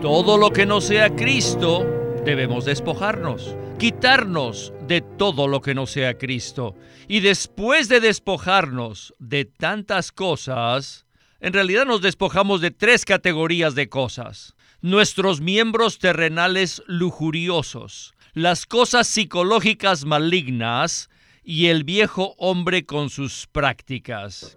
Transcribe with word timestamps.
todo 0.00 0.38
lo 0.38 0.50
que 0.50 0.64
no 0.64 0.80
sea 0.80 1.14
Cristo, 1.14 1.86
debemos 2.24 2.64
despojarnos, 2.64 3.54
quitarnos 3.78 4.72
de 4.86 5.02
todo 5.02 5.46
lo 5.46 5.60
que 5.60 5.74
no 5.74 5.86
sea 5.86 6.16
Cristo. 6.16 6.74
Y 7.06 7.20
después 7.20 7.88
de 7.90 8.00
despojarnos 8.00 9.12
de 9.18 9.44
tantas 9.44 10.10
cosas, 10.10 11.04
en 11.40 11.52
realidad 11.52 11.84
nos 11.84 12.00
despojamos 12.00 12.62
de 12.62 12.70
tres 12.70 13.04
categorías 13.04 13.74
de 13.74 13.90
cosas. 13.90 14.54
Nuestros 14.80 15.42
miembros 15.42 15.98
terrenales 15.98 16.82
lujuriosos, 16.86 18.14
las 18.32 18.64
cosas 18.64 19.06
psicológicas 19.06 20.06
malignas 20.06 21.10
y 21.44 21.66
el 21.66 21.84
viejo 21.84 22.34
hombre 22.38 22.86
con 22.86 23.10
sus 23.10 23.46
prácticas. 23.52 24.56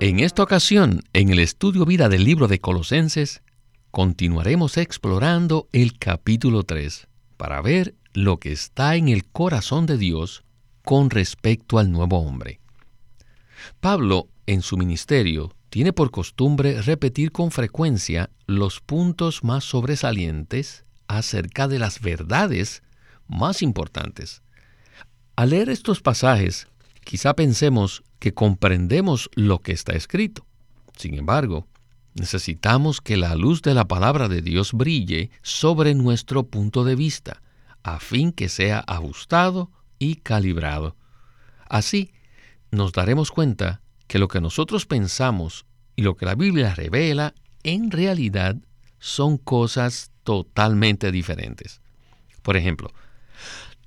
En 0.00 0.20
esta 0.20 0.44
ocasión, 0.44 1.02
en 1.12 1.30
el 1.30 1.40
estudio 1.40 1.84
vida 1.84 2.08
del 2.08 2.22
libro 2.22 2.46
de 2.46 2.60
Colosenses, 2.60 3.42
continuaremos 3.90 4.76
explorando 4.76 5.68
el 5.72 5.98
capítulo 5.98 6.62
3 6.62 7.08
para 7.36 7.60
ver 7.62 7.96
lo 8.14 8.38
que 8.38 8.52
está 8.52 8.94
en 8.94 9.08
el 9.08 9.24
corazón 9.24 9.86
de 9.86 9.98
Dios 9.98 10.44
con 10.84 11.10
respecto 11.10 11.80
al 11.80 11.90
nuevo 11.90 12.20
hombre. 12.20 12.60
Pablo, 13.80 14.28
en 14.46 14.62
su 14.62 14.76
ministerio, 14.76 15.52
tiene 15.68 15.92
por 15.92 16.12
costumbre 16.12 16.80
repetir 16.80 17.32
con 17.32 17.50
frecuencia 17.50 18.30
los 18.46 18.80
puntos 18.80 19.42
más 19.42 19.64
sobresalientes 19.64 20.84
acerca 21.08 21.66
de 21.66 21.80
las 21.80 22.00
verdades 22.00 22.84
más 23.26 23.62
importantes. 23.62 24.42
Al 25.34 25.50
leer 25.50 25.68
estos 25.70 26.00
pasajes, 26.02 26.68
quizá 27.02 27.34
pensemos 27.34 28.04
que 28.18 28.34
comprendemos 28.34 29.30
lo 29.34 29.60
que 29.60 29.72
está 29.72 29.92
escrito. 29.92 30.46
Sin 30.96 31.14
embargo, 31.14 31.66
necesitamos 32.14 33.00
que 33.00 33.16
la 33.16 33.34
luz 33.34 33.62
de 33.62 33.74
la 33.74 33.86
palabra 33.86 34.28
de 34.28 34.42
Dios 34.42 34.72
brille 34.72 35.30
sobre 35.42 35.94
nuestro 35.94 36.46
punto 36.46 36.84
de 36.84 36.96
vista, 36.96 37.42
a 37.82 38.00
fin 38.00 38.32
que 38.32 38.48
sea 38.48 38.80
ajustado 38.80 39.70
y 39.98 40.16
calibrado. 40.16 40.96
Así, 41.68 42.12
nos 42.70 42.92
daremos 42.92 43.30
cuenta 43.30 43.80
que 44.06 44.18
lo 44.18 44.28
que 44.28 44.40
nosotros 44.40 44.86
pensamos 44.86 45.66
y 45.96 46.02
lo 46.02 46.16
que 46.16 46.26
la 46.26 46.34
Biblia 46.34 46.74
revela 46.74 47.34
en 47.62 47.90
realidad 47.90 48.56
son 48.98 49.38
cosas 49.38 50.10
totalmente 50.24 51.12
diferentes. 51.12 51.80
Por 52.42 52.56
ejemplo, 52.56 52.90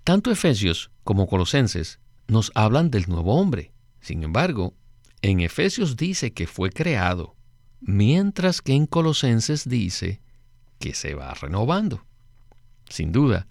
tanto 0.04 0.32
Efesios 0.32 0.92
como 1.04 1.28
Colosenses 1.28 2.00
nos 2.28 2.52
hablan 2.56 2.92
del 2.92 3.08
nuevo 3.08 3.36
hombre, 3.40 3.72
sin 4.02 4.24
embargo, 4.24 4.74
en 5.22 5.40
Efesios 5.40 5.96
dice 5.96 6.34
que 6.34 6.48
fue 6.48 6.72
creado, 6.72 7.36
mientras 7.80 8.62
que 8.62 8.74
en 8.74 8.88
Colosenses 8.88 9.70
dice 9.70 10.22
que 10.80 10.94
se 10.94 11.14
va 11.14 11.34
renovando. 11.36 12.04
Sin 12.90 13.12
duda, 13.12 13.48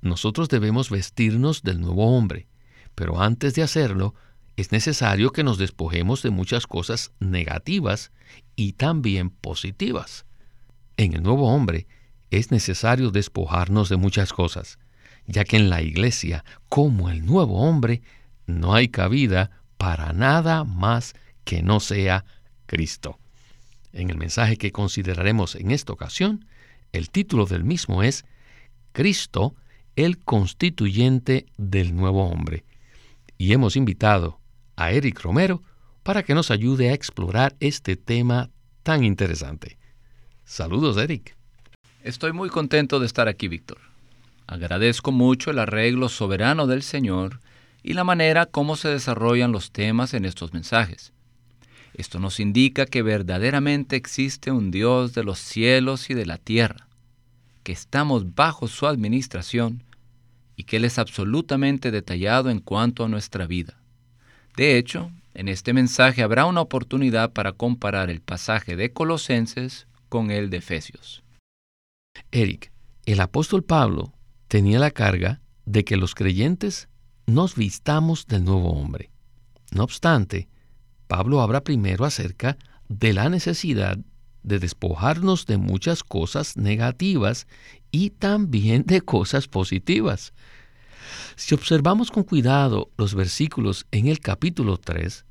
nosotros 0.00 0.48
debemos 0.48 0.90
vestirnos 0.90 1.62
del 1.62 1.80
nuevo 1.80 2.16
hombre, 2.16 2.48
pero 2.94 3.22
antes 3.22 3.54
de 3.54 3.62
hacerlo, 3.62 4.14
es 4.56 4.70
necesario 4.70 5.30
que 5.30 5.44
nos 5.44 5.58
despojemos 5.58 6.22
de 6.22 6.30
muchas 6.30 6.66
cosas 6.66 7.12
negativas 7.18 8.12
y 8.54 8.74
también 8.74 9.30
positivas. 9.30 10.26
En 10.96 11.14
el 11.14 11.22
nuevo 11.22 11.52
hombre 11.52 11.86
es 12.30 12.50
necesario 12.50 13.10
despojarnos 13.10 13.88
de 13.88 13.96
muchas 13.96 14.32
cosas, 14.32 14.78
ya 15.26 15.44
que 15.44 15.56
en 15.56 15.70
la 15.70 15.82
iglesia, 15.82 16.44
como 16.68 17.08
el 17.08 17.24
nuevo 17.24 17.60
hombre, 17.68 18.02
no 18.46 18.74
hay 18.74 18.88
cabida 18.88 19.62
para 19.84 20.14
nada 20.14 20.64
más 20.64 21.12
que 21.44 21.62
no 21.62 21.78
sea 21.78 22.24
Cristo. 22.64 23.18
En 23.92 24.08
el 24.08 24.16
mensaje 24.16 24.56
que 24.56 24.72
consideraremos 24.72 25.56
en 25.56 25.70
esta 25.70 25.92
ocasión, 25.92 26.46
el 26.92 27.10
título 27.10 27.44
del 27.44 27.64
mismo 27.64 28.02
es 28.02 28.24
Cristo, 28.92 29.54
el 29.94 30.16
constituyente 30.16 31.44
del 31.58 31.94
nuevo 31.94 32.24
hombre. 32.24 32.64
Y 33.36 33.52
hemos 33.52 33.76
invitado 33.76 34.40
a 34.74 34.90
Eric 34.90 35.20
Romero 35.20 35.62
para 36.02 36.22
que 36.22 36.34
nos 36.34 36.50
ayude 36.50 36.88
a 36.88 36.94
explorar 36.94 37.54
este 37.60 37.96
tema 37.96 38.48
tan 38.84 39.04
interesante. 39.04 39.76
Saludos, 40.46 40.96
Eric. 40.96 41.36
Estoy 42.02 42.32
muy 42.32 42.48
contento 42.48 43.00
de 43.00 43.04
estar 43.06 43.28
aquí, 43.28 43.48
Víctor. 43.48 43.80
Agradezco 44.46 45.12
mucho 45.12 45.50
el 45.50 45.58
arreglo 45.58 46.08
soberano 46.08 46.66
del 46.66 46.82
Señor 46.82 47.40
y 47.84 47.92
la 47.92 48.02
manera 48.02 48.46
como 48.46 48.74
se 48.74 48.88
desarrollan 48.88 49.52
los 49.52 49.70
temas 49.70 50.14
en 50.14 50.24
estos 50.24 50.54
mensajes. 50.54 51.12
Esto 51.92 52.18
nos 52.18 52.40
indica 52.40 52.86
que 52.86 53.02
verdaderamente 53.02 53.94
existe 53.94 54.50
un 54.50 54.72
Dios 54.72 55.12
de 55.12 55.22
los 55.22 55.38
cielos 55.38 56.10
y 56.10 56.14
de 56.14 56.26
la 56.26 56.38
tierra, 56.38 56.88
que 57.62 57.72
estamos 57.72 58.34
bajo 58.34 58.66
su 58.66 58.86
administración 58.86 59.84
y 60.56 60.64
que 60.64 60.78
Él 60.78 60.86
es 60.86 60.98
absolutamente 60.98 61.90
detallado 61.90 62.50
en 62.50 62.58
cuanto 62.58 63.04
a 63.04 63.08
nuestra 63.08 63.46
vida. 63.46 63.78
De 64.56 64.78
hecho, 64.78 65.12
en 65.34 65.48
este 65.48 65.72
mensaje 65.72 66.22
habrá 66.22 66.46
una 66.46 66.62
oportunidad 66.62 67.32
para 67.32 67.52
comparar 67.52 68.08
el 68.08 68.20
pasaje 68.20 68.76
de 68.76 68.92
Colosenses 68.92 69.86
con 70.08 70.30
el 70.30 70.48
de 70.48 70.56
Efesios. 70.58 71.22
Eric, 72.30 72.72
el 73.04 73.20
apóstol 73.20 73.62
Pablo 73.62 74.14
tenía 74.48 74.78
la 74.78 74.90
carga 74.90 75.40
de 75.66 75.84
que 75.84 75.96
los 75.96 76.14
creyentes 76.14 76.88
nos 77.26 77.54
vistamos 77.54 78.26
del 78.26 78.44
nuevo 78.44 78.72
hombre. 78.72 79.10
No 79.72 79.84
obstante, 79.84 80.48
Pablo 81.06 81.40
habla 81.40 81.64
primero 81.64 82.04
acerca 82.04 82.56
de 82.88 83.12
la 83.12 83.28
necesidad 83.28 83.98
de 84.42 84.58
despojarnos 84.58 85.46
de 85.46 85.56
muchas 85.56 86.04
cosas 86.04 86.56
negativas 86.56 87.46
y 87.90 88.10
también 88.10 88.84
de 88.84 89.00
cosas 89.00 89.48
positivas. 89.48 90.34
Si 91.36 91.54
observamos 91.54 92.10
con 92.10 92.24
cuidado 92.24 92.90
los 92.96 93.14
versículos 93.14 93.86
en 93.90 94.08
el 94.08 94.20
capítulo 94.20 94.76
3, 94.76 95.24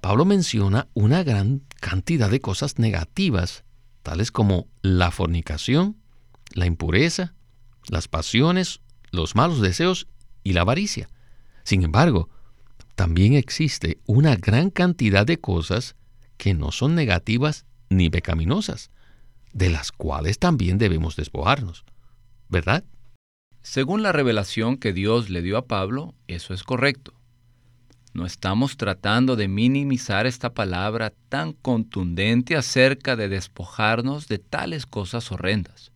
Pablo 0.00 0.24
menciona 0.24 0.88
una 0.94 1.22
gran 1.22 1.62
cantidad 1.80 2.30
de 2.30 2.40
cosas 2.40 2.78
negativas, 2.78 3.64
tales 4.02 4.30
como 4.30 4.66
la 4.82 5.10
fornicación, 5.10 5.96
la 6.52 6.66
impureza, 6.66 7.34
las 7.88 8.08
pasiones, 8.08 8.80
los 9.10 9.34
malos 9.34 9.60
deseos 9.60 10.08
y 10.44 10.52
la 10.52 10.62
avaricia. 10.62 11.08
Sin 11.64 11.82
embargo, 11.82 12.28
también 12.94 13.34
existe 13.34 13.98
una 14.06 14.36
gran 14.36 14.70
cantidad 14.70 15.26
de 15.26 15.38
cosas 15.38 15.96
que 16.36 16.54
no 16.54 16.72
son 16.72 16.94
negativas 16.94 17.66
ni 17.88 18.10
pecaminosas, 18.10 18.90
de 19.52 19.70
las 19.70 19.92
cuales 19.92 20.38
también 20.38 20.78
debemos 20.78 21.16
despojarnos. 21.16 21.84
¿Verdad? 22.48 22.84
Según 23.62 24.02
la 24.02 24.12
revelación 24.12 24.76
que 24.76 24.92
Dios 24.92 25.30
le 25.30 25.42
dio 25.42 25.56
a 25.56 25.66
Pablo, 25.66 26.14
eso 26.26 26.52
es 26.52 26.64
correcto. 26.64 27.14
No 28.14 28.26
estamos 28.26 28.76
tratando 28.76 29.36
de 29.36 29.48
minimizar 29.48 30.26
esta 30.26 30.52
palabra 30.52 31.14
tan 31.28 31.52
contundente 31.54 32.56
acerca 32.56 33.16
de 33.16 33.28
despojarnos 33.28 34.28
de 34.28 34.38
tales 34.38 34.84
cosas 34.84 35.32
horrendas. 35.32 35.92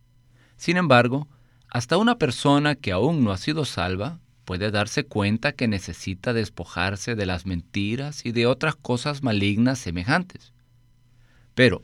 Sin 0.55 0.77
embargo, 0.77 1.27
hasta 1.69 1.97
una 1.97 2.17
persona 2.17 2.75
que 2.75 2.91
aún 2.91 3.23
no 3.23 3.31
ha 3.31 3.37
sido 3.37 3.65
salva 3.65 4.19
puede 4.47 4.71
darse 4.71 5.03
cuenta 5.03 5.51
que 5.51 5.67
necesita 5.67 6.31
despojarse 6.31 7.15
de 7.15 7.25
las 7.25 7.45
mentiras 7.45 8.25
y 8.25 8.31
de 8.31 8.47
otras 8.47 8.77
cosas 8.77 9.21
malignas 9.21 9.77
semejantes. 9.77 10.53
Pero, 11.53 11.83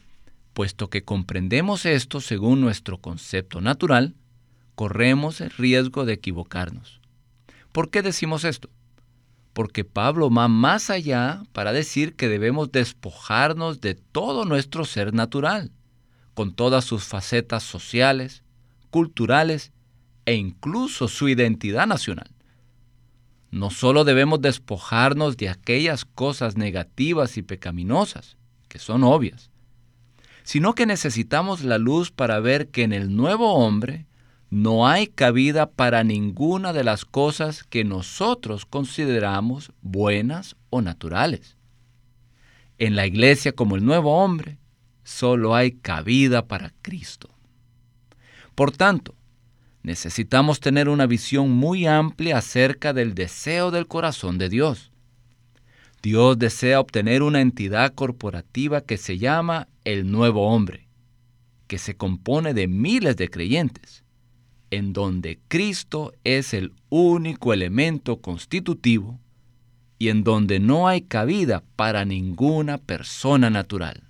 puesto 0.53 0.89
que 0.89 1.03
comprendemos 1.03 1.85
esto 1.85 2.21
según 2.21 2.61
nuestro 2.61 2.99
concepto 2.99 3.59
natural, 3.59 4.15
corremos 4.75 5.41
el 5.41 5.49
riesgo 5.49 6.05
de 6.05 6.13
equivocarnos. 6.13 7.01
¿Por 7.73 7.89
qué 7.89 8.01
decimos 8.01 8.45
esto? 8.45 8.69
Porque 9.51 9.83
Pablo 9.83 10.31
va 10.31 10.47
más 10.47 10.89
allá 10.89 11.43
para 11.51 11.73
decir 11.73 12.15
que 12.15 12.29
debemos 12.29 12.71
despojarnos 12.71 13.81
de 13.81 13.95
todo 13.95 14.45
nuestro 14.45 14.85
ser 14.85 15.13
natural, 15.13 15.73
con 16.33 16.53
todas 16.53 16.85
sus 16.85 17.03
facetas 17.03 17.63
sociales, 17.63 18.41
culturales 18.89 19.73
e 20.25 20.35
incluso 20.35 21.09
su 21.09 21.27
identidad 21.27 21.87
nacional 21.87 22.32
no 23.53 23.69
solo 23.69 24.03
debemos 24.03 24.41
despojarnos 24.41 25.37
de 25.37 25.47
aquellas 25.47 26.05
cosas 26.05 26.57
negativas 26.57 27.37
y 27.37 27.43
pecaminosas, 27.43 28.35
que 28.67 28.79
son 28.79 29.03
obvias, 29.03 29.51
sino 30.41 30.73
que 30.73 30.87
necesitamos 30.87 31.63
la 31.63 31.77
luz 31.77 32.09
para 32.09 32.39
ver 32.39 32.69
que 32.69 32.81
en 32.81 32.93
el 32.93 33.15
nuevo 33.15 33.53
hombre 33.53 34.07
no 34.49 34.87
hay 34.87 35.05
cabida 35.05 35.69
para 35.69 36.03
ninguna 36.03 36.73
de 36.73 36.83
las 36.83 37.05
cosas 37.05 37.63
que 37.63 37.83
nosotros 37.83 38.65
consideramos 38.65 39.71
buenas 39.83 40.55
o 40.71 40.81
naturales. 40.81 41.55
En 42.79 42.95
la 42.95 43.05
iglesia 43.05 43.51
como 43.51 43.75
el 43.75 43.85
nuevo 43.85 44.17
hombre, 44.17 44.57
solo 45.03 45.53
hay 45.53 45.73
cabida 45.73 46.47
para 46.47 46.73
Cristo. 46.81 47.29
Por 48.55 48.71
tanto, 48.71 49.13
necesitamos 49.83 50.59
tener 50.59 50.89
una 50.89 51.05
visión 51.05 51.51
muy 51.51 51.85
amplia 51.85 52.37
acerca 52.37 52.93
del 52.93 53.13
deseo 53.13 53.69
del 53.69 53.87
corazón 53.87 54.37
de 54.37 54.49
Dios. 54.49 54.91
Dios 56.01 56.39
desea 56.39 56.79
obtener 56.79 57.21
una 57.21 57.41
entidad 57.41 57.93
corporativa 57.93 58.81
que 58.81 58.97
se 58.97 59.17
llama 59.17 59.67
el 59.83 60.09
nuevo 60.09 60.47
hombre, 60.47 60.87
que 61.67 61.77
se 61.77 61.95
compone 61.95 62.53
de 62.53 62.67
miles 62.67 63.15
de 63.17 63.29
creyentes, 63.29 64.03
en 64.69 64.91
donde 64.91 65.39
Cristo 65.47 66.13
es 66.23 66.53
el 66.53 66.73
único 66.89 67.53
elemento 67.53 68.17
constitutivo 68.21 69.19
y 69.99 70.09
en 70.09 70.23
donde 70.23 70.59
no 70.59 70.87
hay 70.87 71.01
cabida 71.01 71.63
para 71.75 72.05
ninguna 72.05 72.77
persona 72.77 73.49
natural. 73.49 74.03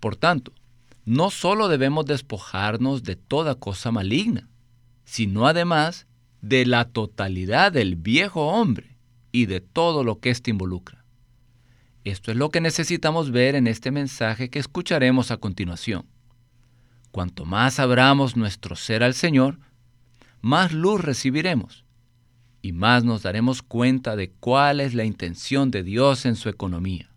Por 0.00 0.16
tanto, 0.16 0.52
no 1.04 1.30
solo 1.30 1.68
debemos 1.68 2.06
despojarnos 2.06 3.02
de 3.02 3.16
toda 3.16 3.54
cosa 3.54 3.90
maligna, 3.90 4.48
sino 5.04 5.46
además 5.46 6.06
de 6.40 6.66
la 6.66 6.84
totalidad 6.86 7.72
del 7.72 7.96
viejo 7.96 8.48
hombre 8.48 8.96
y 9.32 9.46
de 9.46 9.60
todo 9.60 10.04
lo 10.04 10.20
que 10.20 10.30
éste 10.30 10.50
involucra. 10.50 11.04
Esto 12.04 12.30
es 12.32 12.36
lo 12.36 12.50
que 12.50 12.60
necesitamos 12.60 13.30
ver 13.30 13.54
en 13.54 13.66
este 13.66 13.90
mensaje 13.90 14.50
que 14.50 14.58
escucharemos 14.58 15.30
a 15.30 15.36
continuación. 15.36 16.06
Cuanto 17.12 17.44
más 17.44 17.78
abramos 17.78 18.36
nuestro 18.36 18.74
ser 18.74 19.02
al 19.02 19.14
Señor, 19.14 19.58
más 20.40 20.72
luz 20.72 21.00
recibiremos 21.00 21.84
y 22.60 22.72
más 22.72 23.04
nos 23.04 23.22
daremos 23.22 23.62
cuenta 23.62 24.16
de 24.16 24.30
cuál 24.30 24.80
es 24.80 24.94
la 24.94 25.04
intención 25.04 25.70
de 25.70 25.82
Dios 25.82 26.26
en 26.26 26.36
su 26.36 26.48
economía. 26.48 27.11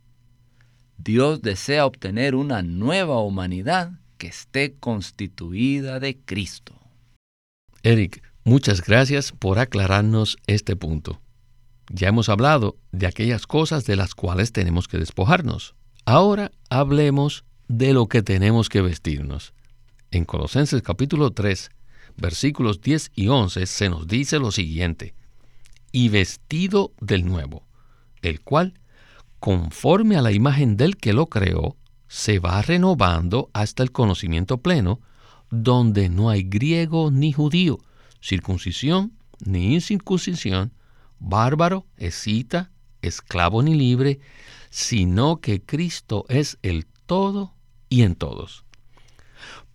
Dios 0.97 1.42
desea 1.42 1.86
obtener 1.86 2.36
una 2.36 2.62
nueva 2.62 3.19
humanidad 3.19 3.92
que 4.18 4.27
esté 4.27 4.75
constituida 4.75 6.00
de 6.00 6.18
Cristo. 6.18 6.80
Eric, 7.83 8.24
muchas 8.44 8.81
gracias 8.81 9.31
por 9.31 9.59
aclararnos 9.59 10.38
este 10.47 10.75
punto. 10.75 11.21
Ya 11.89 12.07
hemos 12.07 12.30
hablado 12.30 12.77
de 12.92 13.07
aquellas 13.07 13.45
cosas 13.45 13.86
de 13.86 13.95
las 13.95 14.15
cuales 14.15 14.51
tenemos 14.51 14.88
que 14.88 14.97
despojarnos. 14.97 15.75
Ahora 16.06 16.51
hablemos 16.69 17.45
de 17.68 17.94
lo 17.94 18.07
que 18.07 18.24
tenemos 18.24 18.69
que 18.69 18.81
vestirnos. 18.81 19.53
En 20.12 20.25
Colosenses 20.25 20.81
capítulo 20.81 21.31
3, 21.31 21.69
versículos 22.18 22.81
10 22.81 23.12
y 23.15 23.27
11 23.27 23.65
se 23.65 23.89
nos 23.89 24.07
dice 24.07 24.39
lo 24.39 24.51
siguiente, 24.51 25.13
y 25.91 26.09
vestido 26.09 26.94
del 27.00 27.25
nuevo, 27.25 27.68
el 28.21 28.41
cual, 28.41 28.74
conforme 29.45 30.18
a 30.18 30.24
la 30.24 30.31
imagen 30.31 30.75
del 30.75 30.97
que 30.97 31.13
lo 31.13 31.27
creó, 31.27 31.77
se 32.07 32.39
va 32.39 32.63
renovando 32.63 33.51
hasta 33.53 33.83
el 33.83 33.92
conocimiento 33.92 34.57
pleno, 34.57 35.01
donde 35.51 36.09
no 36.09 36.31
hay 36.31 36.42
griego 36.42 37.12
ni 37.12 37.31
judío, 37.31 37.77
circuncisión 38.19 39.13
ni 39.45 39.75
incircuncisión, 39.75 40.74
bárbaro, 41.19 41.86
escita, 41.95 42.71
esclavo 43.03 43.62
ni 43.62 43.75
libre, 43.75 44.19
sino 44.71 45.39
que 45.42 45.62
Cristo 45.62 46.25
es 46.27 46.57
el 46.63 46.88
todo 47.06 47.53
y 47.88 48.01
en 48.01 48.15
todos. 48.15 48.65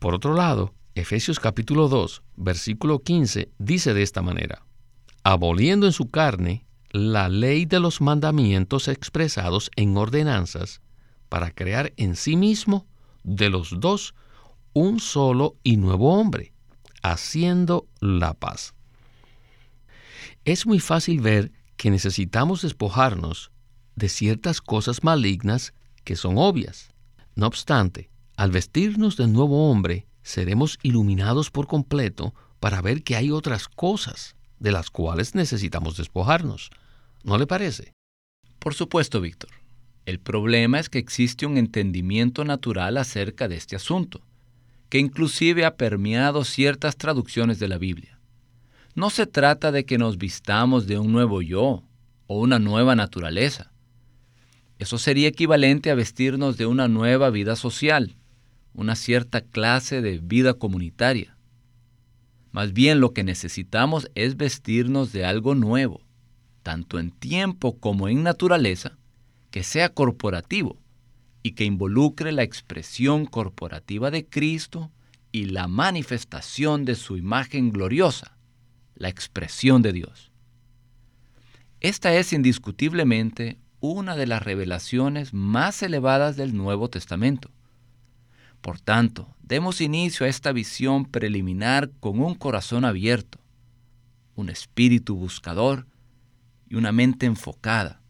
Por 0.00 0.14
otro 0.14 0.34
lado, 0.34 0.74
Efesios 0.96 1.38
capítulo 1.38 1.88
2, 1.88 2.22
versículo 2.34 3.04
15 3.04 3.52
dice 3.58 3.94
de 3.94 4.02
esta 4.02 4.20
manera, 4.20 4.66
aboliendo 5.22 5.86
en 5.86 5.92
su 5.92 6.10
carne 6.10 6.66
la 6.90 7.28
ley 7.28 7.66
de 7.66 7.80
los 7.80 8.00
mandamientos 8.00 8.88
expresados 8.88 9.70
en 9.76 9.96
ordenanzas, 9.96 10.80
para 11.28 11.50
crear 11.50 11.92
en 11.96 12.16
sí 12.16 12.36
mismo 12.36 12.86
de 13.22 13.50
los 13.50 13.78
dos 13.78 14.14
un 14.72 15.00
solo 15.00 15.56
y 15.62 15.76
nuevo 15.76 16.14
hombre, 16.14 16.52
haciendo 17.02 17.86
la 18.00 18.34
paz 18.34 18.74
es 20.44 20.66
muy 20.66 20.80
fácil 20.80 21.20
ver 21.20 21.52
que 21.76 21.90
necesitamos 21.90 22.62
despojarnos 22.62 23.50
de 23.94 24.08
ciertas 24.08 24.60
cosas 24.60 25.04
malignas 25.04 25.74
que 26.04 26.16
son 26.16 26.38
obvias. 26.38 26.90
No 27.34 27.46
obstante, 27.46 28.10
al 28.36 28.50
vestirnos 28.50 29.16
de 29.16 29.26
nuevo 29.26 29.70
hombre, 29.70 30.06
seremos 30.22 30.78
iluminados 30.82 31.50
por 31.50 31.66
completo 31.66 32.34
para 32.58 32.82
ver 32.82 33.02
que 33.02 33.16
hay 33.16 33.30
otras 33.30 33.68
cosas 33.68 34.36
de 34.58 34.72
las 34.72 34.90
cuales 34.90 35.34
necesitamos 35.34 35.96
despojarnos. 35.96 36.70
¿No 37.22 37.36
le 37.38 37.46
parece? 37.46 37.92
Por 38.58 38.74
supuesto, 38.74 39.20
Víctor. 39.20 39.50
El 40.06 40.18
problema 40.18 40.78
es 40.80 40.88
que 40.88 40.98
existe 40.98 41.46
un 41.46 41.58
entendimiento 41.58 42.44
natural 42.44 42.96
acerca 42.96 43.48
de 43.48 43.56
este 43.56 43.76
asunto, 43.76 44.22
que 44.88 44.98
inclusive 44.98 45.64
ha 45.64 45.76
permeado 45.76 46.44
ciertas 46.44 46.96
traducciones 46.96 47.58
de 47.58 47.68
la 47.68 47.78
Biblia. 47.78 48.18
No 48.94 49.10
se 49.10 49.26
trata 49.26 49.70
de 49.70 49.84
que 49.84 49.98
nos 49.98 50.18
vistamos 50.18 50.86
de 50.86 50.98
un 50.98 51.12
nuevo 51.12 51.42
yo 51.42 51.84
o 52.26 52.40
una 52.40 52.58
nueva 52.58 52.96
naturaleza. 52.96 53.72
Eso 54.78 54.98
sería 54.98 55.28
equivalente 55.28 55.90
a 55.90 55.94
vestirnos 55.94 56.56
de 56.56 56.66
una 56.66 56.88
nueva 56.88 57.30
vida 57.30 57.54
social, 57.54 58.16
una 58.74 58.96
cierta 58.96 59.42
clase 59.42 60.00
de 60.00 60.18
vida 60.18 60.54
comunitaria. 60.54 61.36
Más 62.50 62.72
bien 62.72 62.98
lo 62.98 63.12
que 63.12 63.22
necesitamos 63.22 64.10
es 64.14 64.36
vestirnos 64.36 65.12
de 65.12 65.24
algo 65.24 65.54
nuevo, 65.54 66.00
tanto 66.62 66.98
en 66.98 67.10
tiempo 67.10 67.78
como 67.78 68.08
en 68.08 68.22
naturaleza, 68.22 68.98
que 69.50 69.62
sea 69.62 69.88
corporativo 69.88 70.78
y 71.42 71.52
que 71.52 71.64
involucre 71.64 72.32
la 72.32 72.42
expresión 72.42 73.26
corporativa 73.26 74.10
de 74.10 74.26
Cristo 74.26 74.90
y 75.32 75.46
la 75.46 75.68
manifestación 75.68 76.84
de 76.84 76.94
su 76.94 77.16
imagen 77.16 77.70
gloriosa, 77.70 78.36
la 78.94 79.08
expresión 79.08 79.82
de 79.82 79.92
Dios. 79.92 80.30
Esta 81.80 82.14
es 82.14 82.32
indiscutiblemente 82.32 83.58
una 83.80 84.14
de 84.14 84.26
las 84.26 84.42
revelaciones 84.42 85.32
más 85.32 85.82
elevadas 85.82 86.36
del 86.36 86.54
Nuevo 86.54 86.90
Testamento. 86.90 87.50
Por 88.60 88.78
tanto, 88.78 89.34
demos 89.42 89.80
inicio 89.80 90.26
a 90.26 90.28
esta 90.28 90.52
visión 90.52 91.06
preliminar 91.06 91.90
con 92.00 92.20
un 92.20 92.34
corazón 92.34 92.84
abierto, 92.84 93.38
un 94.34 94.50
espíritu 94.50 95.16
buscador 95.16 95.86
y 96.70 96.76
una 96.76 96.92
mente 96.92 97.26
enfocada, 97.26 98.00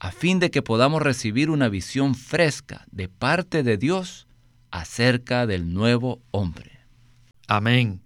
a 0.00 0.10
fin 0.10 0.40
de 0.40 0.50
que 0.50 0.62
podamos 0.62 1.00
recibir 1.00 1.48
una 1.48 1.68
visión 1.68 2.16
fresca 2.16 2.84
de 2.90 3.08
parte 3.08 3.62
de 3.62 3.76
Dios 3.76 4.26
acerca 4.72 5.46
del 5.46 5.72
nuevo 5.72 6.20
hombre. 6.32 6.80
Amén. 7.46 8.02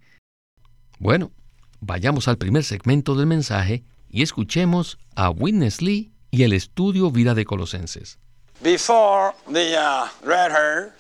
Bueno, 0.99 1.33
Vayamos 1.81 2.27
al 2.27 2.39
primer 2.39 2.65
segmento 2.65 3.15
del 3.15 3.27
mensaje 3.27 3.85
y 4.11 4.23
escuchemos 4.23 4.99
a 5.15 5.31
Witness 5.31 5.81
Lee 5.81 6.11
y 6.31 6.43
el 6.43 6.53
estudio 6.53 7.11
Vida 7.13 7.35
de 7.35 7.45
Colosenses. 7.45 8.19
Uh, 8.61 9.31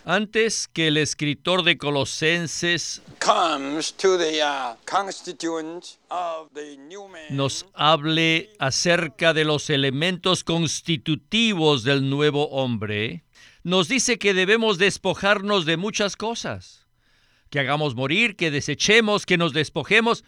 Antes 0.05 0.69
que 0.69 0.87
el 0.87 0.97
escritor 0.97 1.65
de 1.65 1.77
Colosenses 1.77 3.03
uh, 3.21 3.69
nos 7.31 7.67
hable 7.75 8.50
acerca 8.61 9.35
de 9.35 9.45
los 9.45 9.71
elementos 9.71 10.45
constitutivos 10.45 11.83
del 11.83 12.09
nuevo 12.09 12.49
hombre, 12.50 13.25
nos 13.65 13.88
dice 13.88 14.21
que 14.21 14.35
debemos 14.35 14.79
despojarnos 14.79 15.67
de 15.67 15.77
muchas 15.77 16.15
cosas, 16.15 16.87
que 17.50 17.59
hagamos 17.59 17.97
morir, 17.97 18.37
que 18.37 18.53
desechemos, 18.53 19.27
que 19.27 19.37
nos 19.37 19.53
despojemos, 19.53 20.23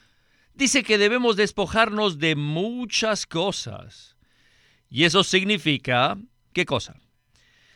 dice 0.55 0.83
que 0.83 0.99
debemos 0.99 1.37
despojarnos 1.37 2.19
de 2.19 2.35
muchas 2.35 3.25
cosas. 3.25 4.17
Y 4.89 5.05
eso 5.05 5.23
significa, 5.23 6.19
¿qué 6.53 6.67
cosa? 6.67 6.97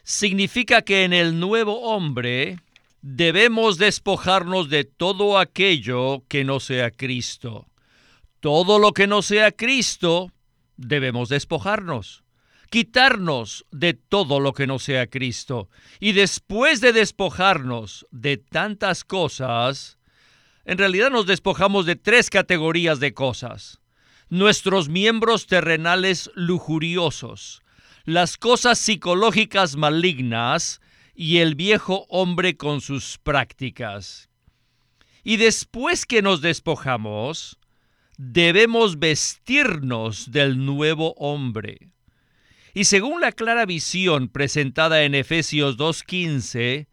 Significa 0.04 0.82
que 0.82 1.04
en 1.04 1.12
el 1.12 1.40
nuevo 1.40 1.80
hombre 1.80 2.60
debemos 3.02 3.78
despojarnos 3.78 4.68
de 4.68 4.84
todo 4.84 5.38
aquello 5.38 6.22
que 6.28 6.44
no 6.44 6.60
sea 6.60 6.90
Cristo. 6.92 7.66
Todo 8.40 8.78
lo 8.78 8.92
que 8.92 9.06
no 9.06 9.22
sea 9.22 9.50
Cristo, 9.50 10.30
debemos 10.76 11.28
despojarnos 11.28 12.24
quitarnos 12.74 13.64
de 13.70 13.94
todo 13.94 14.40
lo 14.40 14.52
que 14.52 14.66
no 14.66 14.80
sea 14.80 15.06
Cristo. 15.06 15.68
Y 16.00 16.10
después 16.10 16.80
de 16.80 16.92
despojarnos 16.92 18.04
de 18.10 18.36
tantas 18.36 19.04
cosas, 19.04 19.96
en 20.64 20.78
realidad 20.78 21.10
nos 21.10 21.26
despojamos 21.26 21.86
de 21.86 21.94
tres 21.94 22.30
categorías 22.30 22.98
de 22.98 23.14
cosas. 23.14 23.78
Nuestros 24.28 24.88
miembros 24.88 25.46
terrenales 25.46 26.32
lujuriosos, 26.34 27.62
las 28.04 28.36
cosas 28.36 28.78
psicológicas 28.78 29.76
malignas 29.76 30.80
y 31.14 31.38
el 31.38 31.54
viejo 31.54 32.06
hombre 32.08 32.56
con 32.56 32.80
sus 32.80 33.18
prácticas. 33.18 34.28
Y 35.22 35.38
después 35.38 36.04
que 36.04 36.20
nos 36.20 36.42
despojamos, 36.42 37.58
debemos 38.18 38.98
vestirnos 38.98 40.30
del 40.30 40.64
nuevo 40.64 41.14
hombre. 41.14 41.88
Y 42.74 42.84
según 42.84 43.20
la 43.20 43.32
clara 43.32 43.64
visión 43.64 44.28
presentada 44.28 45.04
en 45.04 45.14
Efesios 45.14 45.78
2.15, 45.78 46.88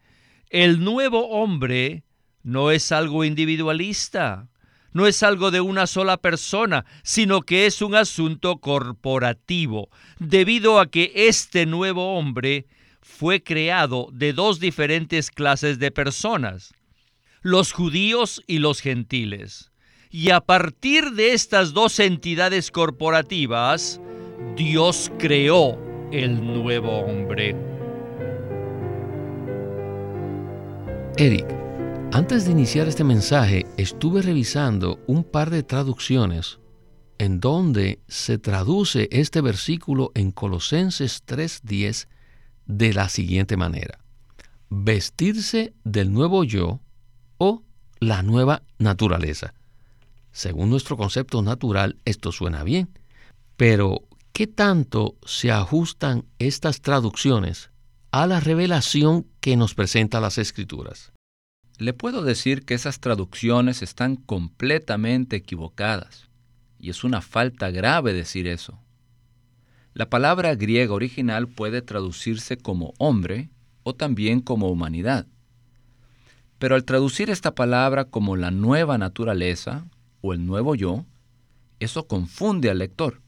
el 0.48 0.82
nuevo 0.82 1.28
hombre 1.28 2.04
no 2.42 2.70
es 2.70 2.90
algo 2.90 3.24
individualista, 3.24 4.48
no 4.92 5.06
es 5.06 5.22
algo 5.22 5.50
de 5.50 5.60
una 5.60 5.86
sola 5.86 6.16
persona, 6.16 6.84
sino 7.02 7.42
que 7.42 7.66
es 7.66 7.82
un 7.82 7.94
asunto 7.94 8.58
corporativo, 8.58 9.88
debido 10.18 10.80
a 10.80 10.86
que 10.86 11.12
este 11.14 11.66
nuevo 11.66 12.16
hombre 12.16 12.66
fue 13.00 13.42
creado 13.42 14.08
de 14.12 14.32
dos 14.32 14.60
diferentes 14.60 15.30
clases 15.30 15.78
de 15.78 15.90
personas, 15.90 16.72
los 17.40 17.72
judíos 17.72 18.42
y 18.46 18.58
los 18.58 18.80
gentiles. 18.80 19.70
Y 20.10 20.30
a 20.30 20.40
partir 20.40 21.12
de 21.12 21.32
estas 21.32 21.72
dos 21.72 21.98
entidades 21.98 22.70
corporativas, 22.70 24.00
Dios 24.56 25.10
creó 25.18 25.78
el 26.12 26.44
nuevo 26.44 27.00
hombre. 27.00 27.56
Eric, 31.16 31.61
antes 32.12 32.44
de 32.44 32.52
iniciar 32.52 32.88
este 32.88 33.04
mensaje 33.04 33.64
estuve 33.78 34.20
revisando 34.20 35.00
un 35.06 35.24
par 35.24 35.48
de 35.48 35.62
traducciones 35.62 36.58
en 37.18 37.40
donde 37.40 38.00
se 38.06 38.36
traduce 38.36 39.08
este 39.10 39.40
versículo 39.40 40.12
en 40.14 40.30
Colosenses 40.30 41.22
3:10 41.24 42.08
de 42.66 42.92
la 42.92 43.08
siguiente 43.08 43.56
manera. 43.56 43.98
Vestirse 44.68 45.72
del 45.84 46.12
nuevo 46.12 46.44
yo 46.44 46.80
o 47.38 47.62
la 47.98 48.22
nueva 48.22 48.62
naturaleza. 48.78 49.54
Según 50.32 50.68
nuestro 50.68 50.98
concepto 50.98 51.40
natural, 51.40 51.98
esto 52.04 52.30
suena 52.30 52.62
bien, 52.62 52.90
pero 53.56 54.02
¿qué 54.32 54.46
tanto 54.46 55.16
se 55.24 55.50
ajustan 55.50 56.26
estas 56.38 56.82
traducciones 56.82 57.70
a 58.10 58.26
la 58.26 58.40
revelación 58.40 59.26
que 59.40 59.56
nos 59.56 59.74
presenta 59.74 60.20
las 60.20 60.36
escrituras? 60.36 61.12
Le 61.78 61.92
puedo 61.92 62.22
decir 62.22 62.64
que 62.64 62.74
esas 62.74 63.00
traducciones 63.00 63.82
están 63.82 64.16
completamente 64.16 65.36
equivocadas, 65.36 66.28
y 66.78 66.90
es 66.90 67.04
una 67.04 67.20
falta 67.20 67.70
grave 67.70 68.12
decir 68.12 68.46
eso. 68.46 68.78
La 69.94 70.08
palabra 70.08 70.54
griega 70.54 70.94
original 70.94 71.48
puede 71.48 71.82
traducirse 71.82 72.56
como 72.56 72.94
hombre 72.98 73.50
o 73.82 73.94
también 73.94 74.40
como 74.40 74.70
humanidad. 74.70 75.26
Pero 76.58 76.76
al 76.76 76.84
traducir 76.84 77.28
esta 77.28 77.54
palabra 77.54 78.04
como 78.04 78.36
la 78.36 78.50
nueva 78.50 78.96
naturaleza 78.96 79.84
o 80.20 80.32
el 80.32 80.46
nuevo 80.46 80.74
yo, 80.74 81.04
eso 81.80 82.06
confunde 82.06 82.70
al 82.70 82.78
lector 82.78 83.20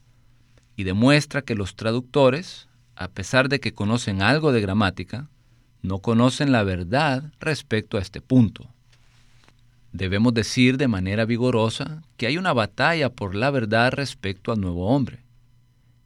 y 0.75 0.85
demuestra 0.85 1.41
que 1.41 1.55
los 1.55 1.75
traductores, 1.75 2.67
a 2.95 3.09
pesar 3.09 3.49
de 3.49 3.59
que 3.59 3.73
conocen 3.73 4.21
algo 4.21 4.51
de 4.51 4.61
gramática, 4.61 5.29
no 5.85 5.99
conocen 5.99 6.51
la 6.51 6.63
verdad 6.63 7.31
respecto 7.39 7.97
a 7.97 8.01
este 8.01 8.21
punto. 8.21 8.67
Debemos 9.91 10.33
decir 10.33 10.77
de 10.77 10.89
manera 10.89 11.25
vigorosa 11.25 12.03
que 12.17 12.27
hay 12.27 12.37
una 12.37 12.51
batalla 12.51 13.09
por 13.09 13.33
la 13.33 13.49
verdad 13.49 13.93
respecto 13.93 14.51
al 14.51 14.59
nuevo 14.59 14.87
hombre. 14.87 15.19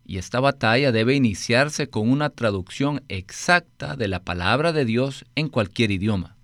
Y 0.05 0.17
esta 0.17 0.39
batalla 0.39 0.91
debe 0.91 1.15
iniciarse 1.15 1.87
con 1.87 2.09
una 2.09 2.29
traducción 2.29 3.01
exacta 3.09 3.95
de 3.95 4.07
la 4.07 4.23
palabra 4.23 4.73
de 4.73 4.85
Dios 4.85 5.25
en 5.35 5.49
cualquier 5.49 5.91
idioma. 5.91 6.35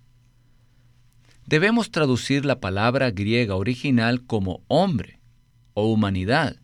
Debemos 1.45 1.91
traducir 1.91 2.45
la 2.45 2.59
palabra 2.59 3.11
griega 3.11 3.55
original 3.55 4.23
como 4.25 4.61
hombre 4.67 5.19
o 5.75 5.91
humanidad, 5.91 6.55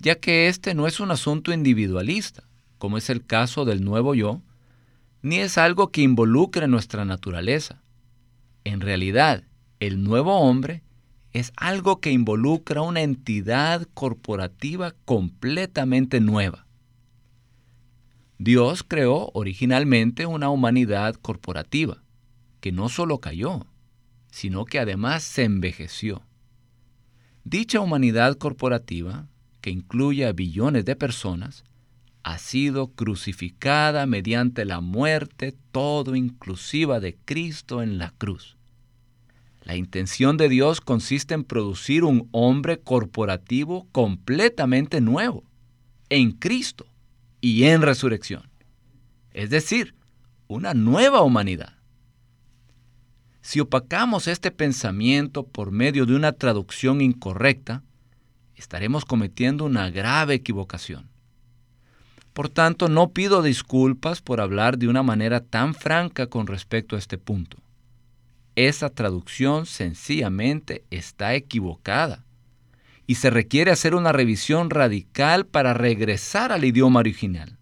ya 0.00 0.14
que 0.14 0.48
este 0.48 0.74
no 0.74 0.86
es 0.86 1.00
un 1.00 1.10
asunto 1.10 1.52
individualista, 1.52 2.44
como 2.78 2.96
es 2.96 3.10
el 3.10 3.24
caso 3.24 3.66
del 3.66 3.84
nuevo 3.84 4.14
yo, 4.14 4.40
ni 5.22 5.38
es 5.38 5.56
algo 5.56 5.90
que 5.90 6.02
involucre 6.02 6.66
nuestra 6.66 7.04
naturaleza. 7.04 7.80
En 8.64 8.80
realidad, 8.80 9.44
el 9.80 10.02
nuevo 10.02 10.40
hombre 10.40 10.82
es 11.32 11.52
algo 11.56 12.00
que 12.00 12.10
involucra 12.10 12.82
una 12.82 13.00
entidad 13.00 13.88
corporativa 13.94 14.94
completamente 15.04 16.20
nueva. 16.20 16.66
Dios 18.38 18.82
creó 18.82 19.30
originalmente 19.34 20.26
una 20.26 20.50
humanidad 20.50 21.14
corporativa, 21.14 22.02
que 22.60 22.72
no 22.72 22.88
solo 22.88 23.18
cayó, 23.18 23.66
sino 24.30 24.64
que 24.64 24.80
además 24.80 25.22
se 25.22 25.44
envejeció. 25.44 26.22
Dicha 27.44 27.80
humanidad 27.80 28.36
corporativa, 28.36 29.28
que 29.60 29.70
incluye 29.70 30.26
a 30.26 30.32
billones 30.32 30.84
de 30.84 30.96
personas, 30.96 31.64
ha 32.24 32.38
sido 32.38 32.88
crucificada 32.88 34.06
mediante 34.06 34.64
la 34.64 34.80
muerte 34.80 35.54
todo 35.72 36.14
inclusiva 36.14 37.00
de 37.00 37.16
Cristo 37.24 37.82
en 37.82 37.98
la 37.98 38.10
cruz. 38.10 38.56
La 39.64 39.76
intención 39.76 40.36
de 40.36 40.48
Dios 40.48 40.80
consiste 40.80 41.34
en 41.34 41.44
producir 41.44 42.04
un 42.04 42.28
hombre 42.32 42.80
corporativo 42.80 43.86
completamente 43.92 45.00
nuevo, 45.00 45.44
en 46.08 46.32
Cristo 46.32 46.86
y 47.40 47.64
en 47.64 47.82
resurrección. 47.82 48.50
Es 49.32 49.50
decir, 49.50 49.94
una 50.48 50.74
nueva 50.74 51.22
humanidad. 51.22 51.78
Si 53.40 53.60
opacamos 53.60 54.28
este 54.28 54.50
pensamiento 54.50 55.44
por 55.44 55.72
medio 55.72 56.06
de 56.06 56.14
una 56.14 56.32
traducción 56.32 57.00
incorrecta, 57.00 57.82
estaremos 58.54 59.04
cometiendo 59.04 59.64
una 59.64 59.90
grave 59.90 60.34
equivocación. 60.34 61.11
Por 62.32 62.48
tanto, 62.48 62.88
no 62.88 63.10
pido 63.10 63.42
disculpas 63.42 64.22
por 64.22 64.40
hablar 64.40 64.78
de 64.78 64.88
una 64.88 65.02
manera 65.02 65.40
tan 65.40 65.74
franca 65.74 66.26
con 66.28 66.46
respecto 66.46 66.96
a 66.96 66.98
este 66.98 67.18
punto. 67.18 67.58
Esa 68.56 68.90
traducción 68.90 69.66
sencillamente 69.66 70.84
está 70.90 71.34
equivocada 71.34 72.24
y 73.06 73.16
se 73.16 73.30
requiere 73.30 73.70
hacer 73.70 73.94
una 73.94 74.12
revisión 74.12 74.70
radical 74.70 75.46
para 75.46 75.74
regresar 75.74 76.52
al 76.52 76.64
idioma 76.64 77.00
original. 77.00 77.58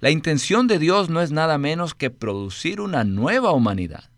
La 0.00 0.10
intención 0.10 0.66
de 0.66 0.78
Dios 0.78 1.10
no 1.10 1.20
es 1.20 1.30
nada 1.30 1.58
menos 1.58 1.94
que 1.94 2.10
producir 2.10 2.80
una 2.80 3.04
nueva 3.04 3.52
humanidad, 3.52 4.10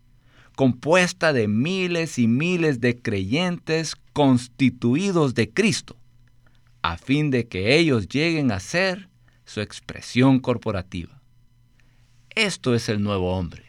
compuesta 0.55 1.31
de 1.31 1.47
miles 1.47 2.17
y 2.17 2.27
miles 2.27 2.81
de 2.81 2.99
creyentes 2.99 3.95
constituidos 4.11 5.35
de 5.35 5.51
Cristo, 5.51 5.95
a 6.81 6.97
fin 6.97 7.29
de 7.29 7.47
que 7.47 7.77
ellos 7.77 8.07
lleguen 8.07 8.51
a 8.51 8.59
ser 8.59 9.09
su 9.45 9.61
expresión 9.61 10.39
corporativa. 10.39 11.21
Esto 12.35 12.75
es 12.75 12.89
el 12.89 13.01
nuevo 13.01 13.37
hombre. 13.37 13.63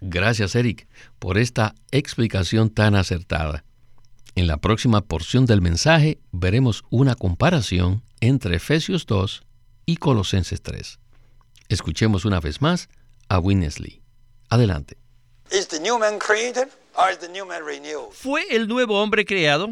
Gracias, 0.00 0.54
Eric, 0.54 0.86
por 1.18 1.38
esta 1.38 1.74
explicación 1.90 2.70
tan 2.70 2.94
acertada. 2.94 3.64
En 4.36 4.46
la 4.46 4.56
próxima 4.58 5.00
porción 5.00 5.46
del 5.46 5.60
mensaje 5.60 6.18
veremos 6.30 6.84
una 6.90 7.16
comparación 7.16 8.02
entre 8.20 8.56
Efesios 8.56 9.04
2 9.06 9.42
y 9.86 9.96
Colosenses 9.96 10.62
3. 10.62 10.98
Escuchemos 11.68 12.24
una 12.24 12.40
vez 12.40 12.62
más 12.62 12.88
a 13.28 13.40
Winnesley. 13.40 14.00
Adelante. 14.48 14.96
¿Fue 18.12 18.44
el 18.50 18.68
nuevo 18.68 19.02
hombre 19.02 19.24
creado 19.24 19.70